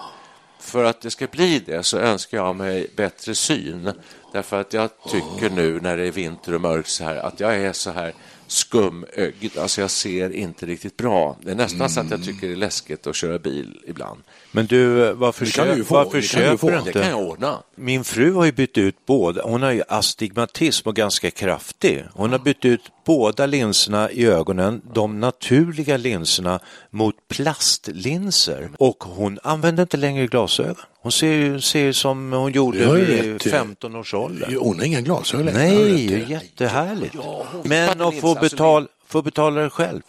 för 0.64 0.84
att 0.84 1.02
det 1.02 1.12
ska 1.12 1.28
bli 1.28 1.60
det 1.66 1.84
så 1.84 1.98
önskar 1.98 2.38
jag 2.38 2.56
mig 2.56 2.88
bättre 2.96 3.36
syn. 3.36 3.92
Därför 4.34 4.62
att 4.62 4.74
jag 4.74 4.90
tycker 5.12 5.50
nu 5.56 5.80
när 5.82 5.98
det 5.98 6.08
är 6.08 6.12
vinter 6.12 6.56
och 6.56 6.62
mörkt 6.62 6.90
så 6.90 7.04
här 7.04 7.16
att 7.16 7.40
jag 7.40 7.56
är 7.56 7.74
så 7.74 7.92
här 7.92 8.14
skumögd, 8.48 9.58
alltså 9.58 9.82
jag 9.82 9.92
ser 9.92 10.30
inte 10.34 10.66
riktigt 10.66 10.98
bra. 10.98 11.38
Det 11.42 11.52
är 11.52 11.56
nästan 11.56 11.90
så 11.90 12.00
att 12.00 12.12
jag 12.12 12.24
tycker 12.24 12.48
det 12.48 12.54
är 12.54 12.58
läskigt 12.58 13.08
att 13.08 13.16
köra 13.16 13.40
bil 13.40 13.80
ibland. 13.88 14.20
Men 14.52 14.66
du, 14.66 15.06
eh, 15.08 15.14
varför, 15.14 15.46
Det 15.46 15.52
köp, 15.52 15.88
få, 15.88 15.94
varför 15.96 16.12
det 16.12 16.22
du 16.22 16.28
köper 16.28 16.68
du 16.68 16.74
Det 16.74 16.80
inte? 16.80 16.92
kan 16.92 17.10
jag 17.10 17.20
ordna. 17.20 17.64
Min 17.76 18.04
fru 18.04 18.34
har 18.34 18.46
ju 18.46 18.52
bytt 18.52 18.78
ut 18.78 18.96
båda, 19.06 19.44
hon 19.44 19.62
har 19.62 19.72
ju 19.72 19.84
astigmatism 19.88 20.90
och 20.90 20.96
ganska 20.96 21.32
kraftig. 21.32 22.06
Hon 22.14 22.32
har 22.32 22.40
bytt 22.40 22.66
ut 22.66 22.82
båda 23.06 23.46
linserna 23.46 24.12
i 24.12 24.26
ögonen, 24.26 24.82
de 24.94 25.20
naturliga 25.20 25.98
linserna, 25.98 26.60
mot 26.90 27.16
plastlinser. 27.28 28.70
Och 28.78 29.04
hon 29.04 29.40
använder 29.44 29.84
inte 29.84 29.98
längre 29.98 30.28
glasögon. 30.28 30.76
Hon 31.02 31.12
ser 31.12 31.28
ju 31.32 31.62
ser 31.62 31.80
ju 31.80 31.94
som 31.94 32.32
hon 32.34 32.52
gjorde 32.52 32.78
vid 32.96 33.08
rätt 33.34 33.46
i. 33.46 33.50
15 33.50 33.96
års 33.96 34.14
ålder. 34.14 34.56
Hon 34.60 34.80
har 34.80 34.86
inga 34.86 35.02
glasögon 35.02 35.46
Nej, 35.54 36.32
jättehärligt. 36.32 37.12
fick 37.12 37.22
Men 37.64 37.90
att 37.90 37.98
få, 37.98 38.04
linser, 38.12 38.28
alltså, 38.30 38.42
betal, 38.56 38.88
få 39.08 39.22
betala 39.22 39.62
det 39.62 39.70
själv. 39.70 40.02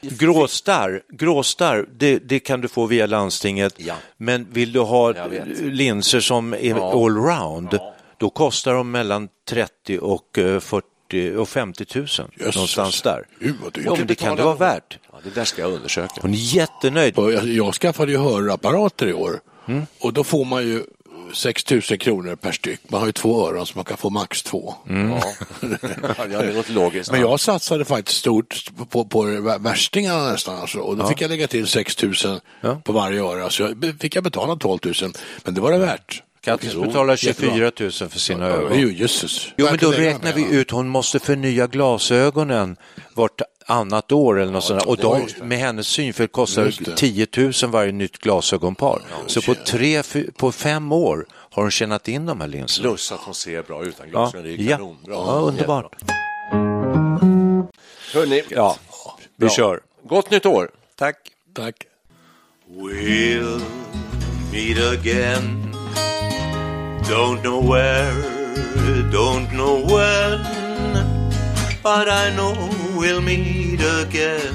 Gråstarr, 0.00 1.02
gråstarr 1.08 1.86
det, 1.96 2.18
det 2.18 2.38
kan 2.38 2.60
du 2.60 2.68
få 2.68 2.86
via 2.86 3.06
landstinget. 3.06 3.74
Ja. 3.76 3.94
Men 4.16 4.46
vill 4.52 4.72
du 4.72 4.80
ha 4.80 5.14
linser 5.60 6.20
som 6.20 6.52
är 6.52 6.58
Ja. 6.62 6.92
allround, 7.04 7.78
då 8.18 8.30
kostar 8.30 8.74
de 8.74 8.90
mellan 8.90 9.28
30 9.48 9.98
och 9.98 10.38
eh, 10.38 10.60
40 10.60 11.36
och 11.36 11.48
50 11.48 11.86
000. 11.94 12.06
Jösses. 12.06 12.54
Någonstans 12.54 13.02
där. 13.02 13.26
Gud, 13.40 13.54
vad 13.64 13.72
dyrt. 13.72 13.84
Ja, 13.86 13.94
men 13.98 14.06
det 14.06 14.14
kan 14.14 14.36
det 14.36 14.42
vara 14.42 14.54
värt. 14.54 14.98
Ja, 15.26 15.30
det 15.34 15.40
där 15.40 15.44
ska 15.44 15.62
jag 15.62 15.72
undersöka. 15.72 16.12
Hon 16.22 16.30
är 16.34 16.54
jättenöjd. 16.56 17.18
Och 17.18 17.32
Jag, 17.32 17.46
jag 17.48 17.74
skaffade 17.74 18.12
ju 18.12 18.18
hörapparater 18.18 19.06
i 19.06 19.12
år 19.12 19.40
Mm. 19.68 19.86
och 20.00 20.12
då 20.12 20.24
får 20.24 20.44
man 20.44 20.62
ju 20.62 20.84
6 21.34 21.70
000 21.70 21.80
kronor 21.82 22.36
per 22.36 22.52
styck. 22.52 22.80
Man 22.88 23.00
har 23.00 23.06
ju 23.06 23.12
två 23.12 23.48
öron 23.48 23.66
så 23.66 23.72
man 23.76 23.84
kan 23.84 23.96
få 23.96 24.10
max 24.10 24.42
två. 24.42 24.74
Mm. 24.88 25.10
Ja. 25.10 25.22
ja, 26.30 26.42
det 26.42 26.52
låter 26.52 26.72
logiskt. 26.72 27.10
Men 27.12 27.20
jag 27.20 27.40
satsade 27.40 27.84
faktiskt 27.84 28.18
stort 28.18 28.64
på, 28.90 29.04
på 29.04 29.22
värstingarna 29.60 30.32
nästan. 30.32 30.56
Alltså. 30.60 30.78
Och 30.78 30.96
då 30.96 31.08
fick 31.08 31.20
jag 31.20 31.28
lägga 31.28 31.46
till 31.46 31.66
6 31.66 32.02
000 32.02 32.14
Ja. 32.60 32.80
på 32.84 32.92
varje 32.92 33.20
öra. 33.22 33.50
Så 33.50 33.62
jag, 33.62 33.94
fick 34.00 34.16
jag 34.16 34.24
betala 34.24 34.56
12 34.56 34.78
000. 34.84 34.94
Men 35.44 35.54
det 35.54 35.60
var 35.60 35.72
det 35.72 35.78
värt. 35.78 36.22
Kattis 36.40 36.74
betalar 36.74 37.24
jättebra. 37.26 37.50
24 37.50 37.70
000 37.80 37.90
för 38.10 38.18
sina 38.18 38.48
Ja, 38.48 38.54
ögon. 38.54 38.78
Jo, 38.80 38.88
jösses. 38.88 39.46
Jo, 39.56 39.66
men 39.70 39.78
då 39.78 39.90
räknar 39.90 40.32
vi 40.32 40.42
ja. 40.42 40.48
ut, 40.48 40.70
hon 40.70 40.88
måste 40.88 41.18
förnya 41.18 41.66
glasögonen 41.66 42.76
vart 43.14 43.40
annat 43.66 44.12
år 44.12 44.40
eller 44.40 44.52
något 44.52 44.64
sånt 44.64 44.80
där. 44.80 44.88
Och 44.88 44.96
de, 44.96 45.28
med 45.42 45.58
hennes 45.58 45.86
synfel 45.86 46.28
kostar 46.28 46.64
Just 46.64 46.84
det. 46.84 46.96
10 46.96 47.26
000 47.36 47.52
varje 47.66 47.92
nytt 47.92 48.18
glasögonpar. 48.18 49.02
Så 49.26 49.42
på, 49.42 49.54
tre, 49.54 50.02
på 50.36 50.52
fem 50.52 50.92
år 50.92 51.26
har 51.30 51.62
hon 51.62 51.70
tjänat 51.70 52.08
in 52.08 52.26
de 52.26 52.40
här 52.40 52.48
linserna. 52.48 52.88
Plus 52.88 53.12
att 53.12 53.20
hon 53.20 53.34
ser 53.34 53.62
bra 53.62 53.84
utan 53.84 54.06
Ja, 54.06 54.10
glasögon. 54.10 54.44
Det 54.44 54.50
är 54.54 54.70
ja. 54.70 54.76
kanonbra. 54.76 55.14
ja, 55.14 55.40
underbart. 55.40 55.94
Hörrni, 58.14 58.42
Ja, 58.48 58.76
vi 59.36 59.46
bra. 59.46 59.48
kör. 59.54 59.80
Gott 60.08 60.30
nytt 60.30 60.46
år! 60.46 60.70
Tack. 60.98 61.16
Tack. 61.54 61.74
We'll 62.70 63.60
meet 64.52 64.78
again. 65.00 65.62
Don't 67.10 67.40
know 67.42 67.72
where, 67.72 68.12
don't 69.12 69.50
know 69.50 69.86
when, 69.86 70.40
but 71.86 72.08
I 72.08 72.34
know 72.34 72.56
we'll 72.96 73.20
meet 73.20 73.80
again 73.80 74.54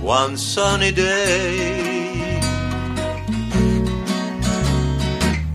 one 0.00 0.34
sunny 0.38 0.90
day. 0.90 2.40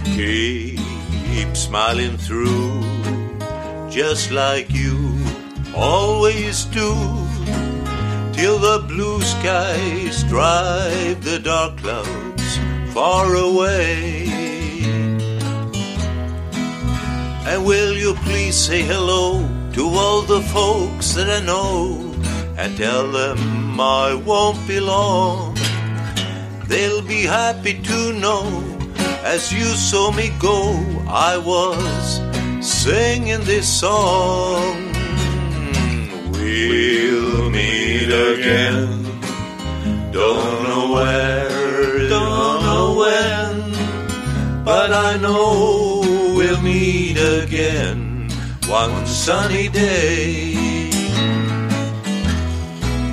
Keep 0.06 1.58
smiling 1.58 2.16
through, 2.16 2.84
just 3.90 4.30
like 4.30 4.70
you 4.70 5.18
always 5.76 6.66
do 6.66 6.94
till 8.38 8.60
the 8.60 8.86
blue 8.88 9.20
skies 9.22 10.24
drive 10.26 11.24
the 11.24 11.40
dark 11.40 11.76
clouds 11.78 12.52
far 12.94 13.34
away. 13.34 14.28
And 17.50 17.66
will 17.66 17.94
you 17.98 18.14
please 18.26 18.56
say 18.56 18.84
hello 18.84 19.53
to 19.74 19.88
all 19.88 20.22
the 20.22 20.42
folks 20.42 21.14
that 21.16 21.30
I 21.30 21.44
know 21.46 22.14
and 22.58 22.78
tell 22.78 23.12
them 23.12 23.80
I 23.80 24.14
won't 24.14 24.68
be 24.68 24.80
long. 24.80 25.58
They'll 26.68 27.02
be 27.02 27.24
happy 27.24 27.82
to 27.82 28.14
know 28.14 28.46
as 29.24 29.54
you 29.54 29.66
saw 29.66 30.12
me 30.12 30.32
go, 30.38 30.76
I 31.08 31.38
was 31.38 32.22
singing 32.62 33.44
this 33.46 33.68
song. 33.68 34.92
We'll 36.32 37.50
meet 37.50 38.12
again. 38.32 39.04
Don't 40.12 40.64
know 40.68 40.92
where, 40.94 42.10
don't 42.10 42.64
know 42.68 42.96
when, 43.02 44.64
but 44.66 44.92
I 44.94 45.18
know 45.18 46.02
we'll 46.36 46.62
meet 46.62 47.18
again 47.18 48.14
one 48.68 49.03
sunny 49.24 49.70
day. 49.70 50.90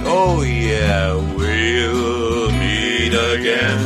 Oh 0.04 0.42
yeah, 0.42 1.14
we'll 1.38 2.50
meet 2.50 3.14
again. 3.14 3.78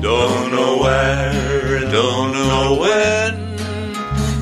Don't 0.00 0.50
know 0.50 0.78
where, 0.78 1.80
don't 1.92 2.32
know 2.32 2.78
when, 2.84 3.32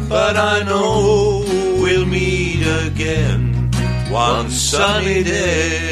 but 0.08 0.36
I 0.36 0.62
know 0.62 1.44
we'll 1.82 2.06
meet 2.06 2.64
again 2.86 3.72
one 4.08 4.48
sunny 4.48 5.24
day. 5.24 5.91